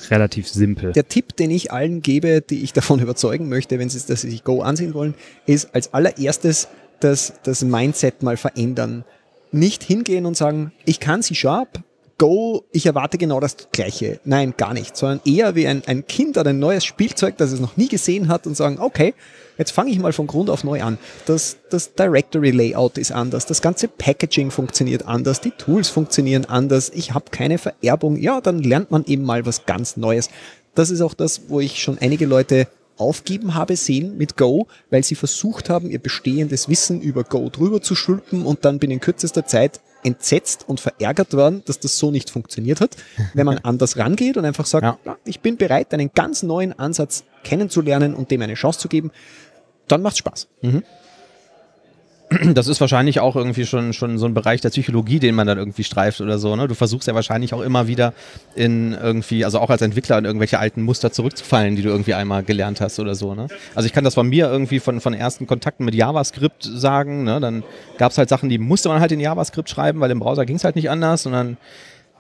[0.10, 0.94] relativ simpel.
[0.94, 4.64] Der Tipp, den ich allen gebe, die ich davon überzeugen möchte, wenn sie, sich Go
[4.64, 5.14] ansehen wollen,
[5.46, 6.68] ist als allererstes
[7.00, 9.06] das, das Mindset mal verändern.
[9.52, 11.84] Nicht hingehen und sagen, ich kann sie sharp,
[12.18, 14.20] Go, ich erwarte genau das Gleiche.
[14.24, 17.60] Nein, gar nicht, sondern eher wie ein, ein Kind oder ein neues Spielzeug, das es
[17.60, 19.14] noch nie gesehen hat und sagen, okay,
[19.58, 21.00] jetzt fange ich mal von Grund auf neu an.
[21.26, 26.92] Das, das Directory Layout ist anders, das ganze Packaging funktioniert anders, die Tools funktionieren anders,
[26.94, 28.18] ich habe keine Vererbung.
[28.18, 30.30] Ja, dann lernt man eben mal was ganz Neues.
[30.76, 35.04] Das ist auch das, wo ich schon einige Leute aufgeben habe sehen mit Go, weil
[35.04, 39.46] sie versucht haben, ihr bestehendes Wissen über Go drüber zu schulpen und dann binnen kürzester
[39.46, 42.96] Zeit entsetzt und verärgert worden, dass das so nicht funktioniert hat.
[43.34, 45.18] Wenn man anders rangeht und einfach sagt, ja.
[45.26, 49.12] ich bin bereit, einen ganz neuen Ansatz kennenzulernen und dem eine Chance zu geben,
[49.88, 50.48] dann macht's Spaß.
[50.62, 50.84] Mhm.
[52.54, 55.58] Das ist wahrscheinlich auch irgendwie schon, schon so ein Bereich der Psychologie, den man dann
[55.58, 56.56] irgendwie streift oder so.
[56.56, 56.68] Ne?
[56.68, 58.14] Du versuchst ja wahrscheinlich auch immer wieder
[58.56, 62.44] in irgendwie, also auch als Entwickler in irgendwelche alten Muster zurückzufallen, die du irgendwie einmal
[62.44, 63.36] gelernt hast oder so.
[63.36, 63.48] Ne?
[63.76, 67.24] Also ich kann das von mir irgendwie von, von ersten Kontakten mit JavaScript sagen.
[67.24, 67.40] Ne?
[67.40, 67.64] Dann
[67.98, 70.56] gab es halt Sachen, die musste man halt in JavaScript schreiben, weil im Browser ging
[70.56, 71.26] es halt nicht anders.
[71.26, 71.58] Und dann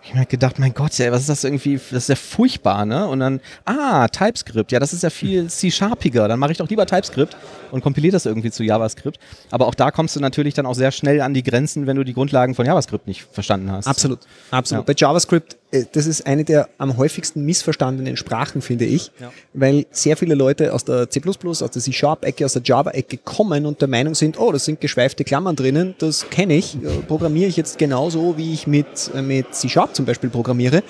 [0.03, 2.85] ich habe mir gedacht, mein Gott, ey, was ist das irgendwie, das ist ja furchtbar,
[2.85, 3.07] ne?
[3.07, 6.85] Und dann, ah, TypeScript, ja, das ist ja viel C-Sharpiger, dann mache ich doch lieber
[6.85, 7.37] TypeScript
[7.71, 9.17] und kompiliere das irgendwie zu JavaScript.
[9.49, 12.03] Aber auch da kommst du natürlich dann auch sehr schnell an die Grenzen, wenn du
[12.03, 13.87] die Grundlagen von JavaScript nicht verstanden hast.
[13.87, 14.19] Absolut,
[14.51, 14.83] absolut.
[14.83, 14.93] Ja.
[14.93, 15.57] Bei JavaScript
[15.93, 19.31] das ist eine der am häufigsten missverstandenen Sprachen, finde ich, ja.
[19.53, 23.81] weil sehr viele Leute aus der C++, aus der C-Sharp-Ecke, aus der Java-Ecke kommen und
[23.81, 27.57] der Meinung sind, oh, das sind geschweifte Klammern drinnen, das kenne ich, äh, programmiere ich
[27.57, 30.83] jetzt genauso, wie ich mit, äh, mit C-Sharp zum Beispiel programmiere.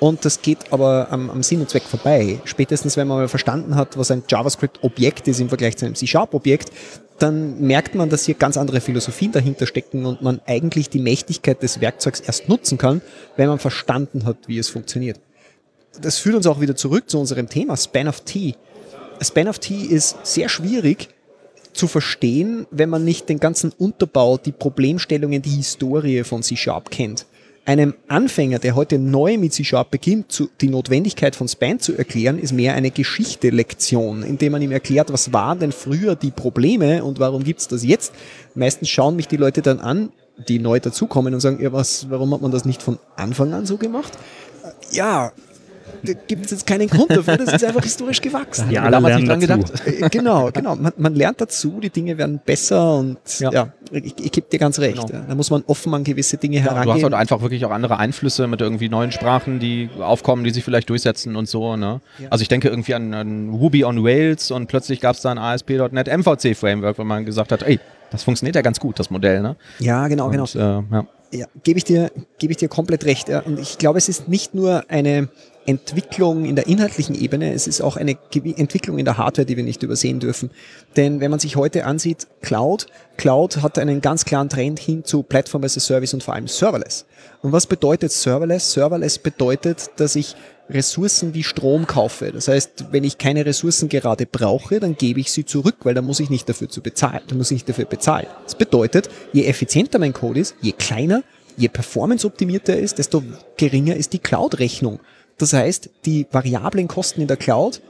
[0.00, 2.40] Und das geht aber am, am, Sinn und Zweck vorbei.
[2.44, 6.72] Spätestens, wenn man mal verstanden hat, was ein JavaScript-Objekt ist im Vergleich zu einem C-Sharp-Objekt,
[7.22, 11.62] dann merkt man, dass hier ganz andere Philosophien dahinter stecken und man eigentlich die Mächtigkeit
[11.62, 13.00] des Werkzeugs erst nutzen kann,
[13.36, 15.20] wenn man verstanden hat, wie es funktioniert.
[16.00, 18.56] Das führt uns auch wieder zurück zu unserem Thema Span of T.
[19.20, 21.10] Span of T ist sehr schwierig
[21.72, 27.26] zu verstehen, wenn man nicht den ganzen Unterbau, die Problemstellungen, die Historie von C-Sharp kennt
[27.64, 32.38] einem Anfänger, der heute neu mit C-Sharp beginnt, zu, die Notwendigkeit von Span zu erklären,
[32.38, 37.20] ist mehr eine Geschichte-Lektion, indem man ihm erklärt, was waren denn früher die Probleme und
[37.20, 38.12] warum gibt's das jetzt.
[38.54, 40.10] Meistens schauen mich die Leute dann an,
[40.48, 43.64] die neu dazukommen und sagen, ja, was, warum hat man das nicht von Anfang an
[43.64, 44.12] so gemacht?
[44.90, 45.32] Ja,
[46.26, 48.70] gibt es jetzt keinen Grund dafür, das ist einfach historisch gewachsen.
[48.70, 49.86] Ja, alle lernen dran gedacht.
[49.86, 50.76] Äh, genau, genau.
[50.76, 54.58] Man, man, lernt dazu, die Dinge werden besser und ja, ja ich, ich gebe dir
[54.58, 55.06] ganz recht.
[55.06, 55.24] Genau.
[55.28, 56.86] Da muss man offen an gewisse Dinge ja, herangehen.
[56.86, 60.50] Du hast halt einfach wirklich auch andere Einflüsse mit irgendwie neuen Sprachen, die aufkommen, die
[60.50, 61.76] sich vielleicht durchsetzen und so.
[61.76, 62.00] Ne?
[62.18, 62.28] Ja.
[62.30, 65.38] Also ich denke irgendwie an, an Ruby on Rails und plötzlich gab es da ein
[65.38, 67.78] ASP.NET MVC Framework, wo man gesagt hat, ey,
[68.10, 69.40] das funktioniert ja ganz gut, das Modell.
[69.40, 69.56] Ne?
[69.78, 70.44] Ja, genau, und, genau.
[70.54, 71.06] Äh, ja.
[71.34, 73.30] Ja, gebe ich dir, gebe ich dir komplett recht.
[73.30, 73.40] Ja.
[73.40, 75.28] Und ich glaube, es ist nicht nur eine
[75.66, 79.64] Entwicklung in der inhaltlichen Ebene, es ist auch eine Entwicklung in der Hardware, die wir
[79.64, 80.50] nicht übersehen dürfen.
[80.96, 82.86] Denn wenn man sich heute ansieht, Cloud,
[83.16, 86.48] Cloud hat einen ganz klaren Trend hin zu Platform as a Service und vor allem
[86.48, 87.06] Serverless.
[87.42, 88.72] Und was bedeutet Serverless?
[88.72, 90.34] Serverless bedeutet, dass ich
[90.70, 92.32] Ressourcen wie Strom kaufe.
[92.32, 96.04] Das heißt, wenn ich keine Ressourcen gerade brauche, dann gebe ich sie zurück, weil dann
[96.04, 98.26] muss ich nicht dafür zu bezahlen, dann muss ich nicht dafür bezahlen.
[98.44, 101.22] Das bedeutet, je effizienter mein Code ist, je kleiner,
[101.56, 103.22] je performanceoptimierter er ist, desto
[103.56, 105.00] geringer ist die Cloud-Rechnung.
[105.38, 107.80] Das heißt, die variablen Kosten in der Cloud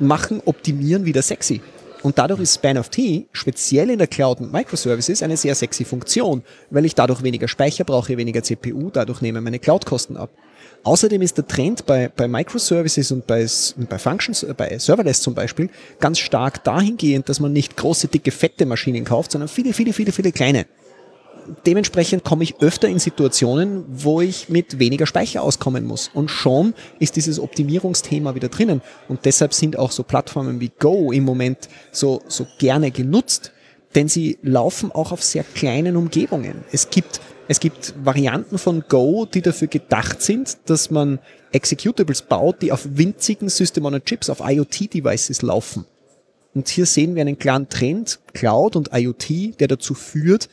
[0.00, 1.60] machen Optimieren wieder sexy.
[2.02, 5.84] Und dadurch ist Span of T, speziell in der Cloud und Microservices, eine sehr sexy
[5.84, 10.30] Funktion, weil ich dadurch weniger Speicher brauche, weniger CPU, dadurch nehmen meine Cloud-Kosten ab.
[10.84, 13.44] Außerdem ist der Trend bei, bei Microservices und bei,
[13.88, 18.30] bei Functions, äh, bei Serverless zum Beispiel, ganz stark dahingehend, dass man nicht große, dicke,
[18.30, 20.66] fette Maschinen kauft, sondern viele, viele, viele, viele kleine
[21.66, 26.10] dementsprechend komme ich öfter in Situationen, wo ich mit weniger Speicher auskommen muss.
[26.12, 28.82] Und schon ist dieses Optimierungsthema wieder drinnen.
[29.08, 33.52] Und deshalb sind auch so Plattformen wie Go im Moment so, so gerne genutzt,
[33.94, 36.64] denn sie laufen auch auf sehr kleinen Umgebungen.
[36.72, 41.18] Es gibt, es gibt Varianten von Go, die dafür gedacht sind, dass man
[41.52, 45.86] Executables baut, die auf winzigen System on Chips, auf IoT-Devices laufen.
[46.54, 50.48] Und hier sehen wir einen klaren Trend, Cloud und IoT, der dazu führt,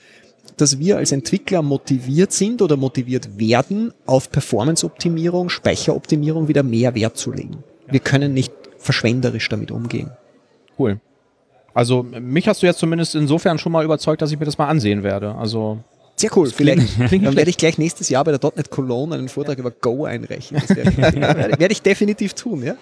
[0.58, 7.18] dass wir als Entwickler motiviert sind oder motiviert werden, auf Performance-Optimierung, Speicheroptimierung wieder mehr Wert
[7.18, 7.64] zu legen.
[7.88, 10.12] Wir können nicht verschwenderisch damit umgehen.
[10.78, 11.00] Cool.
[11.74, 14.68] Also mich hast du jetzt zumindest insofern schon mal überzeugt, dass ich mir das mal
[14.68, 15.36] ansehen werde.
[15.36, 15.80] Also
[16.16, 16.50] sehr cool.
[16.50, 20.06] Vielleicht dann werde ich gleich nächstes Jahr bei der .NET Cologne einen Vortrag über Go
[20.06, 20.58] einreichen.
[20.60, 20.98] Das werde, ich,
[21.60, 22.76] werde ich definitiv tun, ja.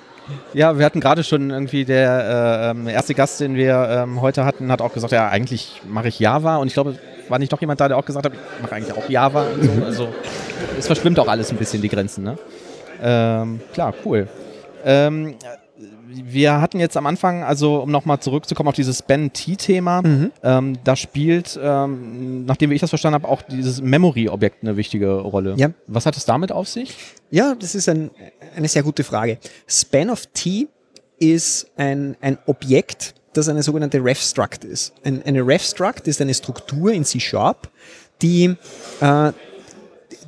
[0.53, 4.71] Ja, wir hatten gerade schon irgendwie der äh, erste Gast, den wir ähm, heute hatten,
[4.71, 7.81] hat auch gesagt, ja, eigentlich mache ich Java und ich glaube, war nicht doch jemand
[7.81, 9.69] da, der auch gesagt hat, ich mache eigentlich auch Java so.
[9.85, 10.09] Also
[10.77, 12.37] es verschwimmt auch alles ein bisschen die Grenzen, ne?
[13.01, 14.27] Ähm, klar, cool.
[14.85, 15.35] Ähm,
[16.25, 20.31] wir hatten jetzt am Anfang, also um nochmal zurückzukommen auf dieses Ben-T-Thema, mhm.
[20.43, 25.55] ähm, da spielt, ähm, nachdem ich das verstanden habe, auch dieses Memory-Objekt eine wichtige Rolle.
[25.57, 25.71] Ja.
[25.87, 26.95] Was hat es damit auf sich?
[27.31, 28.11] Ja, das ist ein,
[28.55, 29.37] eine sehr gute Frage.
[29.67, 30.67] Span of T
[31.19, 34.93] ist ein, ein Objekt, das eine sogenannte Ref-Struct ist.
[35.03, 37.69] Ein, eine Ref-Struct ist eine Struktur in C-Sharp,
[38.21, 38.55] die,
[39.01, 39.31] äh,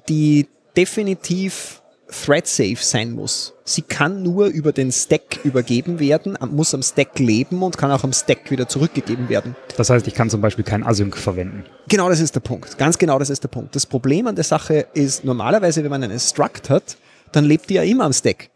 [0.08, 1.82] die definitiv
[2.24, 3.54] thread-safe sein muss.
[3.64, 8.04] Sie kann nur über den Stack übergeben werden, muss am Stack leben und kann auch
[8.04, 9.56] am Stack wieder zurückgegeben werden.
[9.78, 11.64] Das heißt, ich kann zum Beispiel kein Async verwenden.
[11.88, 12.78] Genau, das ist der Punkt.
[12.78, 13.76] Ganz genau, das ist der Punkt.
[13.76, 16.98] Das Problem an der Sache ist, normalerweise, wenn man einen Struct hat,
[17.32, 18.50] dann lebt die ja immer am Stack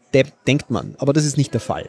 [0.46, 1.88] denkt man, aber das ist nicht der Fall.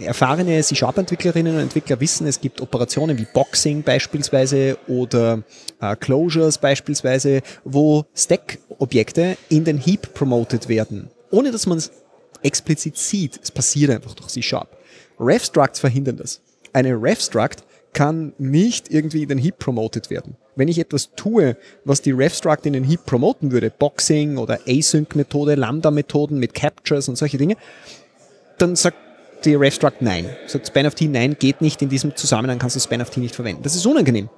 [0.00, 5.42] Erfahrene C-Sharp-Entwicklerinnen und Entwickler wissen, es gibt Operationen wie Boxing beispielsweise oder
[5.80, 8.04] äh, Closures beispielsweise, wo
[8.78, 11.90] Stack-Objekte in den Heap promoted werden, ohne dass man es
[12.42, 13.38] explizit sieht.
[13.42, 14.68] Es passiert einfach durch C-Sharp.
[15.18, 16.40] Ref-Structs verhindern das.
[16.72, 20.36] Eine Ref-Struct kann nicht irgendwie in den Heap promoted werden.
[20.54, 25.54] Wenn ich etwas tue, was die RefStruct in den Heap promoten würde, Boxing oder Async-Methode,
[25.54, 27.56] Lambda-Methoden mit Captures und solche Dinge,
[28.58, 28.98] dann sagt
[29.44, 30.26] die RefStruct nein.
[30.46, 33.20] Sagt Span of T nein, geht nicht, in diesem Zusammenhang kannst du Span of T
[33.20, 33.62] nicht verwenden.
[33.62, 34.28] Das ist unangenehm.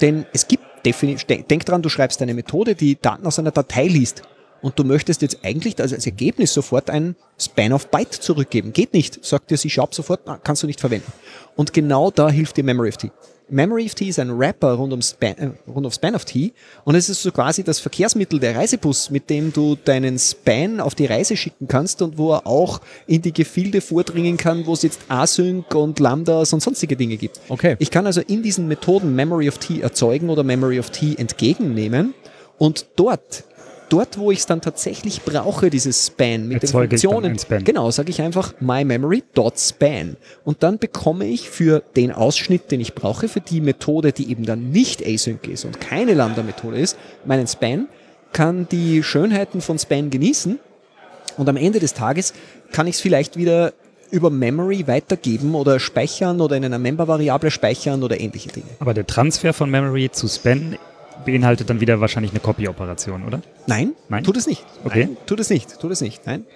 [0.00, 4.22] Denn es gibt denk dran, du schreibst eine Methode, die Daten aus einer Datei liest.
[4.60, 8.72] und du möchtest jetzt eigentlich als Ergebnis sofort ein Span of Byte zurückgeben.
[8.72, 11.12] Geht nicht, sagt dir C-Sharp sofort, kannst du nicht verwenden.
[11.56, 13.10] Und genau da hilft dir MemoryFT.
[13.50, 16.52] MemoryFT ist ein Wrapper rund um Span, äh, rund um Span of T
[16.84, 20.94] und es ist so quasi das Verkehrsmittel der Reisebus, mit dem du deinen Span auf
[20.94, 24.82] die Reise schicken kannst und wo er auch in die Gefilde vordringen kann, wo es
[24.82, 27.40] jetzt Async und Lambdas und sonstige Dinge gibt.
[27.48, 27.76] Okay.
[27.78, 32.14] Ich kann also in diesen Methoden Memory of T erzeugen oder Memory of T entgegennehmen
[32.58, 33.44] und dort
[33.88, 37.64] dort, wo ich es dann tatsächlich brauche, dieses Span mit Erzeuge den Funktionen, Span.
[37.64, 43.28] genau, sage ich einfach mymemory.span und dann bekomme ich für den Ausschnitt, den ich brauche,
[43.28, 47.88] für die Methode, die eben dann nicht async ist und keine Lambda-Methode ist, meinen Span,
[48.32, 50.58] kann die Schönheiten von Span genießen
[51.36, 52.34] und am Ende des Tages
[52.72, 53.72] kann ich es vielleicht wieder
[54.10, 58.66] über Memory weitergeben oder speichern oder in einer Member-Variable speichern oder ähnliche Dinge.
[58.80, 60.76] Aber der Transfer von Memory zu Span
[61.28, 63.42] beinhaltet dann wieder wahrscheinlich eine Copy-Operation, oder?
[63.66, 64.64] Nein, Nein, tut es nicht.
[64.84, 65.04] Okay.
[65.04, 66.26] Nein, tut es nicht, tut es nicht.
[66.26, 66.46] Nein.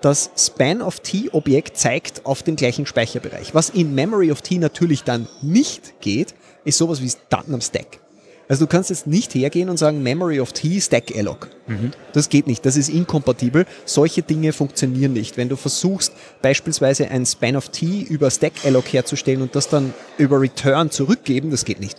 [0.00, 3.54] Das Span of T-Objekt zeigt auf den gleichen Speicherbereich.
[3.54, 6.34] Was in Memory of T natürlich dann nicht geht,
[6.64, 7.98] ist sowas wie Daten am Stack.
[8.46, 11.48] Also du kannst jetzt nicht hergehen und sagen Memory of T Stack Alloc.
[11.66, 11.90] Mhm.
[12.12, 13.66] Das geht nicht, das ist inkompatibel.
[13.86, 15.36] Solche Dinge funktionieren nicht.
[15.36, 16.12] Wenn du versuchst
[16.42, 21.50] beispielsweise ein Span of T über Stack Alloc herzustellen und das dann über Return zurückgeben,
[21.50, 21.98] das geht nicht.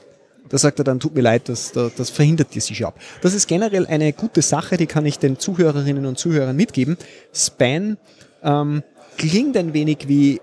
[0.50, 3.00] Da sagt er dann, tut mir leid, das, das, verhindert die sich ab.
[3.22, 6.98] Das ist generell eine gute Sache, die kann ich den Zuhörerinnen und Zuhörern mitgeben.
[7.34, 7.98] Span
[8.44, 8.84] ähm,
[9.18, 10.42] klingt ein wenig wie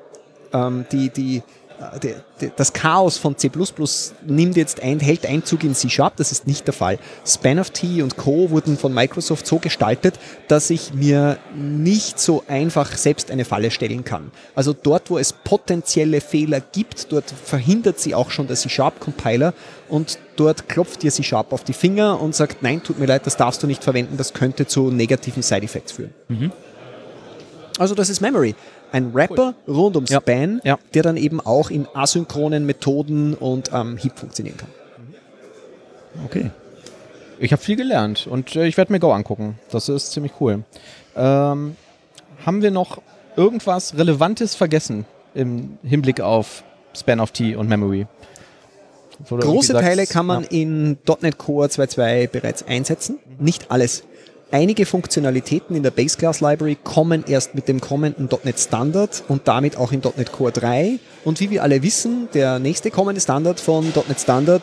[0.53, 1.43] ähm, die, die
[2.57, 3.51] das Chaos von C++
[4.27, 6.99] nimmt jetzt ein, hält Einzug in C-Sharp, das ist nicht der Fall.
[7.27, 8.51] Span of T und Co.
[8.51, 10.19] wurden von Microsoft so gestaltet,
[10.49, 14.31] dass ich mir nicht so einfach selbst eine Falle stellen kann.
[14.55, 19.55] Also dort, wo es potenzielle Fehler gibt, dort verhindert sie auch schon der C-Sharp-Compiler
[19.89, 23.37] und dort klopft dir C-Sharp auf die Finger und sagt, nein, tut mir leid, das
[23.37, 26.15] darfst du nicht verwenden, das könnte zu negativen Side-Effects führen.
[26.29, 26.53] Mhm.
[27.79, 28.55] Also das ist Memory
[28.93, 29.75] ein Rapper cool.
[29.75, 30.79] rund um Span, ja.
[30.95, 34.69] der dann eben auch in asynchronen Methoden und ähm, Heap funktionieren kann.
[36.27, 36.51] Okay.
[37.39, 39.59] Ich habe viel gelernt und äh, ich werde mir Go angucken.
[39.71, 40.63] Das ist ziemlich cool.
[41.17, 41.77] Ähm,
[42.45, 43.03] haben wir noch
[43.37, 46.63] irgendwas Relevantes vergessen im Hinblick auf
[46.95, 48.07] Span of T und Memory?
[49.29, 50.49] Große Teile kann man ja.
[50.51, 53.19] in .NET Core 2.2 bereits einsetzen.
[53.39, 54.05] Nicht alles.
[54.53, 59.49] Einige Funktionalitäten in der Base Class Library kommen erst mit dem kommenden .NET Standard und
[59.49, 60.99] damit auch in .NET Core 3.
[61.25, 64.63] Und wie wir alle wissen, der nächste kommende Standard von .NET Standard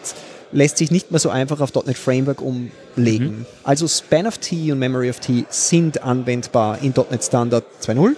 [0.51, 3.39] lässt sich nicht mehr so einfach auf .NET Framework umlegen.
[3.39, 3.45] Mhm.
[3.63, 8.15] Also Span of T und Memory of T sind anwendbar in .NET Standard 2.0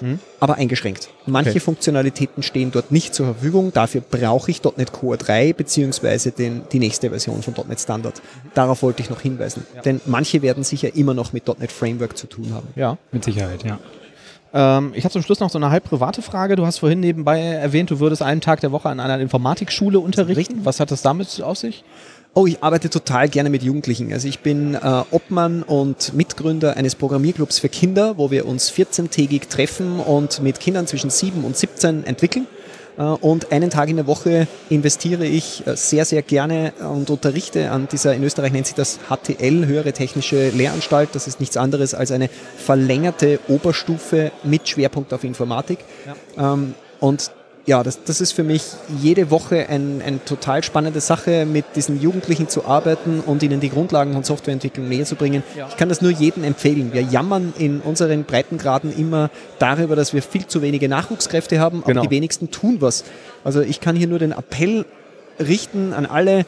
[0.00, 0.18] mhm.
[0.38, 1.08] aber eingeschränkt.
[1.26, 1.60] Manche okay.
[1.60, 3.72] Funktionalitäten stehen dort nicht zur Verfügung.
[3.72, 8.20] Dafür brauche ich .NET Core 3 beziehungsweise den, die nächste Version von .NET Standard.
[8.54, 9.66] Darauf wollte ich noch hinweisen.
[9.74, 9.82] Ja.
[9.82, 12.68] Denn manche werden sicher immer noch mit .NET Framework zu tun haben.
[12.76, 13.78] Ja, mit Sicherheit, ja.
[14.52, 16.56] Ähm, ich habe zum Schluss noch so eine halb private Frage.
[16.56, 20.60] Du hast vorhin nebenbei erwähnt, du würdest einen Tag der Woche an einer Informatikschule unterrichten.
[20.64, 21.84] Was hat das damit auf sich?
[22.32, 24.12] Oh, ich arbeite total gerne mit Jugendlichen.
[24.12, 29.48] Also ich bin äh, Obmann und Mitgründer eines Programmierclubs für Kinder, wo wir uns 14-tägig
[29.48, 32.46] treffen und mit Kindern zwischen 7 und 17 entwickeln.
[32.96, 37.72] Äh, und einen Tag in der Woche investiere ich äh, sehr, sehr gerne und unterrichte
[37.72, 41.08] an dieser, in Österreich nennt sich das HTL, Höhere Technische Lehranstalt.
[41.14, 45.80] Das ist nichts anderes als eine verlängerte Oberstufe mit Schwerpunkt auf Informatik.
[46.36, 46.52] Ja.
[46.52, 47.32] Ähm, und
[47.70, 48.64] ja, das, das ist für mich
[49.00, 53.70] jede Woche eine ein total spannende Sache, mit diesen Jugendlichen zu arbeiten und ihnen die
[53.70, 55.44] Grundlagen von Softwareentwicklung näher zu bringen.
[55.56, 55.68] Ja.
[55.68, 56.92] Ich kann das nur jedem empfehlen.
[56.92, 61.92] Wir jammern in unseren Breitengraden immer darüber, dass wir viel zu wenige Nachwuchskräfte haben, aber
[61.92, 62.02] genau.
[62.02, 63.04] die wenigsten tun was.
[63.44, 64.84] Also ich kann hier nur den Appell
[65.38, 66.46] richten an alle,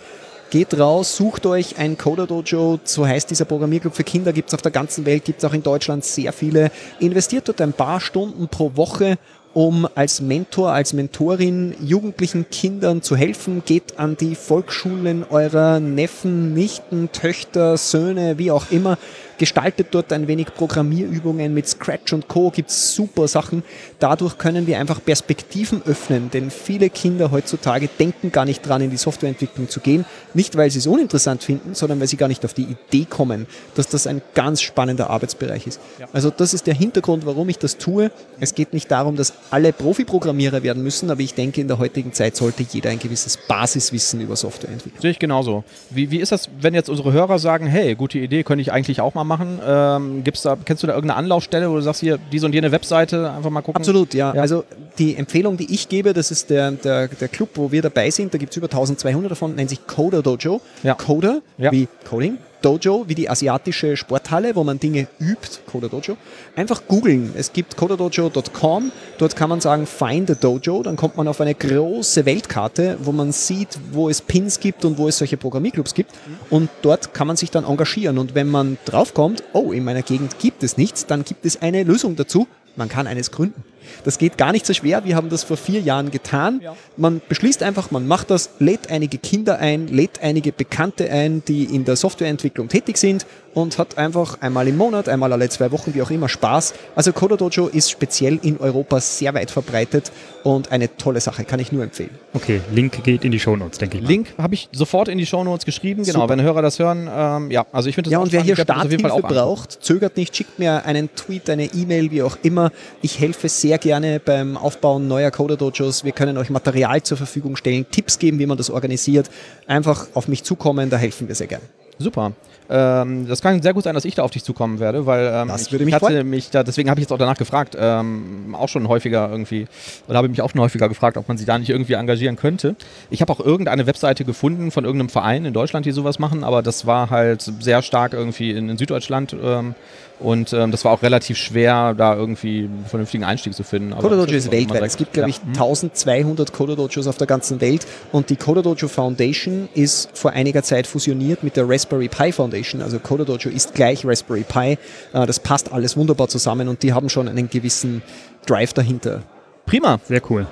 [0.50, 4.54] geht raus, sucht euch ein Coder Dojo, so heißt dieser Programmierclub für Kinder, gibt es
[4.54, 6.72] auf der ganzen Welt, gibt es auch in Deutschland sehr viele.
[6.98, 9.18] Investiert dort ein paar Stunden pro Woche
[9.55, 13.62] um als Mentor, als Mentorin jugendlichen Kindern zu helfen.
[13.64, 18.98] Geht an die Volksschulen eurer Neffen, Nichten, Töchter, Söhne, wie auch immer
[19.43, 22.53] gestaltet dort ein wenig Programmierübungen mit Scratch und Co.
[22.53, 23.64] gibt es super Sachen.
[23.99, 28.90] Dadurch können wir einfach Perspektiven öffnen, denn viele Kinder heutzutage denken gar nicht dran, in
[28.90, 30.05] die Softwareentwicklung zu gehen.
[30.32, 33.49] Nicht, weil sie es uninteressant finden, sondern weil sie gar nicht auf die Idee kommen,
[33.74, 35.80] dass das ein ganz spannender Arbeitsbereich ist.
[35.99, 36.07] Ja.
[36.12, 38.12] Also das ist der Hintergrund, warum ich das tue.
[38.38, 42.12] Es geht nicht darum, dass alle Profi-Programmierer werden müssen, aber ich denke, in der heutigen
[42.12, 45.03] Zeit sollte jeder ein gewisses Basiswissen über Softwareentwicklung.
[45.03, 45.64] Sehe ich genauso.
[45.90, 49.01] Wie, wie ist das, wenn jetzt unsere Hörer sagen, hey, gute Idee, könnte ich eigentlich
[49.01, 49.32] auch mal machen?
[49.39, 49.61] Machen?
[49.66, 52.72] Ähm, gibt's da, kennst du da irgendeine Anlaufstelle, wo du sagst, hier, diese und jene
[52.72, 53.80] Webseite, einfach mal gucken?
[53.80, 54.35] Absolut, ja.
[54.35, 54.41] ja.
[54.41, 54.64] Also
[54.99, 58.35] die Empfehlung, die ich gebe, das ist der, der, der Club, wo wir dabei sind,
[58.35, 60.61] da gibt es über 1200 davon, nennt sich Coder Dojo.
[60.83, 60.95] Ja.
[60.95, 61.72] Coder, ja.
[61.72, 66.16] wie Coding, Dojo, wie die asiatische Sporthalle, wo man Dinge übt, Coda Dojo.
[66.56, 67.32] Einfach googeln.
[67.36, 68.92] Es gibt codadojo.com.
[69.18, 70.82] Dort kann man sagen, find a Dojo.
[70.82, 74.96] Dann kommt man auf eine große Weltkarte, wo man sieht, wo es Pins gibt und
[74.98, 76.12] wo es solche Programmierclubs gibt.
[76.48, 78.18] Und dort kann man sich dann engagieren.
[78.18, 81.82] Und wenn man draufkommt, oh, in meiner Gegend gibt es nichts, dann gibt es eine
[81.82, 82.46] Lösung dazu.
[82.76, 83.62] Man kann eines gründen.
[84.05, 85.05] Das geht gar nicht so schwer.
[85.05, 86.61] Wir haben das vor vier Jahren getan.
[86.62, 86.76] Ja.
[86.97, 91.64] Man beschließt einfach, man macht das, lädt einige Kinder ein, lädt einige Bekannte ein, die
[91.64, 95.95] in der Softwareentwicklung tätig sind und hat einfach einmal im Monat, einmal alle zwei Wochen,
[95.95, 96.74] wie auch immer, Spaß.
[96.95, 100.11] Also Coder Dojo ist speziell in Europa sehr weit verbreitet
[100.43, 102.11] und eine tolle Sache, kann ich nur empfehlen.
[102.35, 104.03] Okay, Link geht in die Shownotes, denke ich.
[104.03, 104.09] Mal.
[104.09, 106.30] Link habe ich sofort in die Shownotes geschrieben, genau, Super.
[106.30, 107.09] wenn Hörer das hören.
[107.14, 110.59] Ähm, ja, also ich finde das Ja, und wer hier Starthilfe braucht, zögert nicht, schickt
[110.59, 112.72] mir einen Tweet, eine E-Mail, wie auch immer.
[113.03, 116.04] Ich helfe sehr gerne beim Aufbauen neuer Coder Dojos.
[116.04, 119.30] Wir können euch Material zur Verfügung stellen, Tipps geben, wie man das organisiert.
[119.66, 121.64] Einfach auf mich zukommen, da helfen wir sehr gerne.
[121.98, 122.32] Super.
[122.70, 125.48] Ähm, das kann sehr gut sein, dass ich da auf dich zukommen werde, weil ähm,
[125.48, 128.56] das würde mich ich hatte mich da, deswegen habe ich jetzt auch danach gefragt, ähm,
[128.58, 129.66] auch schon häufiger irgendwie,
[130.08, 132.36] oder habe ich mich auch schon häufiger gefragt, ob man sie da nicht irgendwie engagieren
[132.36, 132.76] könnte.
[133.10, 136.62] Ich habe auch irgendeine Webseite gefunden von irgendeinem Verein in Deutschland, die sowas machen, aber
[136.62, 139.74] das war halt sehr stark irgendwie in, in Süddeutschland ähm,
[140.22, 143.96] und ähm, das war auch relativ schwer, da irgendwie einen vernünftigen Einstieg zu finden.
[143.96, 144.82] Coder ist weltweit.
[144.82, 145.62] Es gibt, glaube ich, ja.
[145.62, 147.86] 1200 Coder auf der ganzen Welt.
[148.12, 152.82] Und die Coder Foundation ist vor einiger Zeit fusioniert mit der Raspberry Pi Foundation.
[152.82, 154.78] Also Coder ist gleich Raspberry Pi.
[155.12, 158.02] Äh, das passt alles wunderbar zusammen und die haben schon einen gewissen
[158.46, 159.22] Drive dahinter.
[159.66, 159.98] Prima.
[160.04, 160.46] Sehr cool.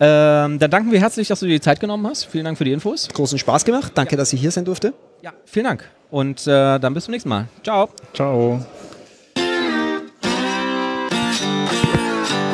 [0.00, 2.24] Ähm, dann danken wir herzlich, dass du dir die Zeit genommen hast.
[2.24, 3.08] Vielen Dank für die Infos.
[3.12, 3.92] Großen Spaß gemacht.
[3.94, 4.18] Danke, ja.
[4.18, 4.94] dass ich hier sein durfte.
[5.22, 5.84] Ja, vielen Dank.
[6.10, 7.48] Und äh, dann bis zum nächsten Mal.
[7.62, 7.88] Ciao.
[8.14, 8.64] Ciao.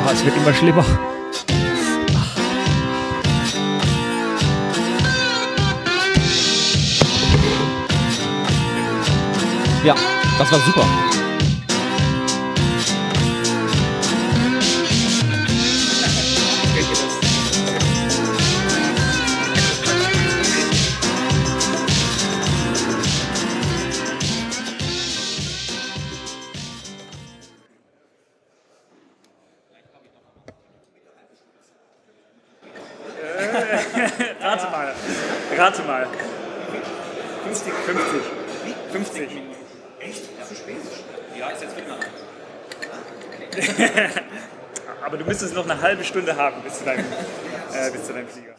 [0.07, 0.85] Oh, es wird immer schlimmer.
[9.83, 9.95] Ja,
[10.37, 10.85] das war super.
[45.25, 48.54] Müsstest noch eine halbe Stunde haben bis zu deinem, äh, bis zu deinem Flieger.